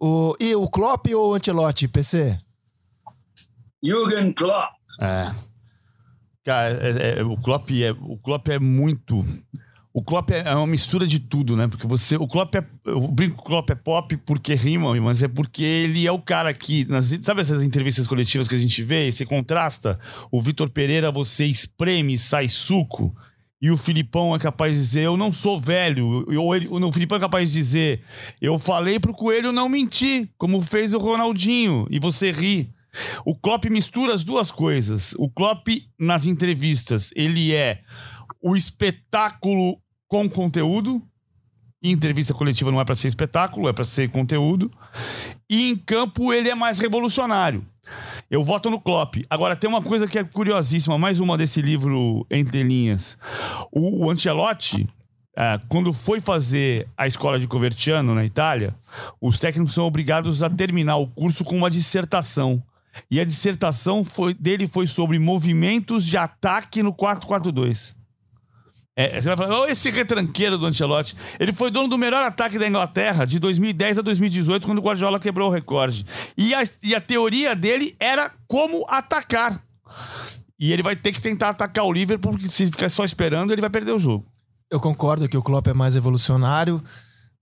[0.00, 0.34] O...
[0.40, 2.38] E o Klopp ou o Ancelotti, PC?
[3.82, 4.72] Jürgen Klopp.
[5.00, 5.30] É.
[6.44, 9.24] Cara, é, é, o, Klopp é, o Klopp é muito
[9.94, 11.68] o Klopp é, é uma mistura de tudo, né?
[11.68, 12.16] Porque você.
[12.16, 12.64] O Klopp é.
[12.86, 16.18] Eu brinco que o Klopp é pop porque rima, mas é porque ele é o
[16.18, 16.86] cara que.
[16.86, 19.12] Nas, sabe essas entrevistas coletivas que a gente vê?
[19.12, 19.98] Você contrasta?
[20.30, 23.14] O Vitor Pereira, você espreme, sai suco.
[23.60, 26.26] E o Filipão é capaz de dizer, eu não sou velho.
[26.36, 28.00] Ou o Filipão é capaz de dizer,
[28.40, 31.86] eu falei pro Coelho não mentir, como fez o Ronaldinho.
[31.88, 32.72] E você ri.
[33.24, 35.14] O Klopp mistura as duas coisas.
[35.16, 37.82] O Klopp, nas entrevistas, ele é
[38.42, 39.80] o espetáculo
[40.12, 41.00] com conteúdo.
[41.82, 44.70] E entrevista coletiva não é para ser espetáculo, é para ser conteúdo.
[45.48, 47.64] E em campo ele é mais revolucionário.
[48.30, 49.16] Eu voto no Klopp.
[49.30, 53.16] Agora tem uma coisa que é curiosíssima, mais uma desse livro entre linhas.
[53.72, 54.86] O, o Ancelotti,
[55.34, 58.76] é, quando foi fazer a escola de Covertiano na Itália,
[59.18, 62.62] os técnicos são obrigados a terminar o curso com uma dissertação.
[63.10, 68.01] E a dissertação foi, dele foi sobre movimentos de ataque no 442.
[68.94, 71.16] É, você vai falar, esse retranqueiro do Ancelotti.
[71.40, 75.18] Ele foi dono do melhor ataque da Inglaterra de 2010 a 2018, quando o Guardiola
[75.18, 76.04] quebrou o recorde.
[76.36, 79.62] E a, e a teoria dele era como atacar.
[80.60, 83.60] E ele vai ter que tentar atacar o Liverpool, porque se ficar só esperando, ele
[83.60, 84.26] vai perder o jogo.
[84.70, 86.82] Eu concordo que o Klopp é mais evolucionário,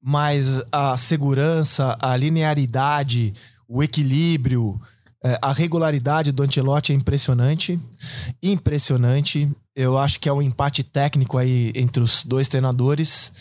[0.03, 3.35] mas a segurança, a linearidade,
[3.69, 4.81] o equilíbrio,
[5.23, 7.79] é, a regularidade do Ancelotti é impressionante.
[8.43, 9.51] Impressionante.
[9.81, 13.33] Eu acho que é um empate técnico aí entre os dois treinadores.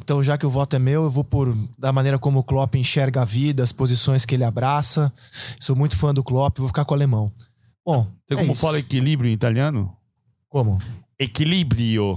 [0.00, 2.76] Então, já que o voto é meu, eu vou por da maneira como o Klopp
[2.76, 5.12] enxerga a vida, as posições que ele abraça.
[5.58, 7.32] Sou muito fã do Klopp, vou ficar com o alemão.
[7.84, 8.60] Bom, Tem é como isso.
[8.60, 9.92] fala equilíbrio em italiano?
[10.48, 10.78] Como?
[11.18, 12.16] Equilíbrio.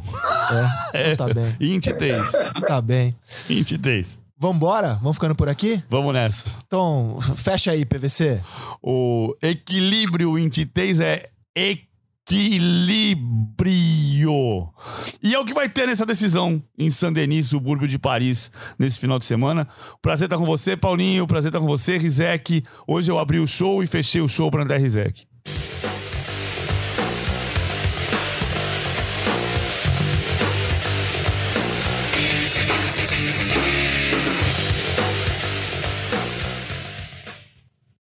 [0.94, 1.56] É, então tá bem.
[1.76, 2.32] Intitez.
[2.68, 3.16] Tá bem.
[3.50, 4.20] Intitez.
[4.38, 5.00] Vambora?
[5.02, 5.82] Vamos ficando por aqui?
[5.90, 6.48] Vamos nessa.
[6.68, 8.40] Então, fecha aí, PVC.
[8.84, 11.28] O equilíbrio em titês é
[12.30, 13.54] equilíbrio.
[15.22, 19.20] E é o que vai ter nessa decisão em Saint-Denis, subúrbio de Paris, nesse final
[19.20, 19.68] de semana.
[20.02, 21.28] Prazer estar com você, Paulinho.
[21.28, 22.64] Prazer estar com você, Rizek.
[22.88, 25.26] Hoje eu abri o show e fechei o show para André Rizek.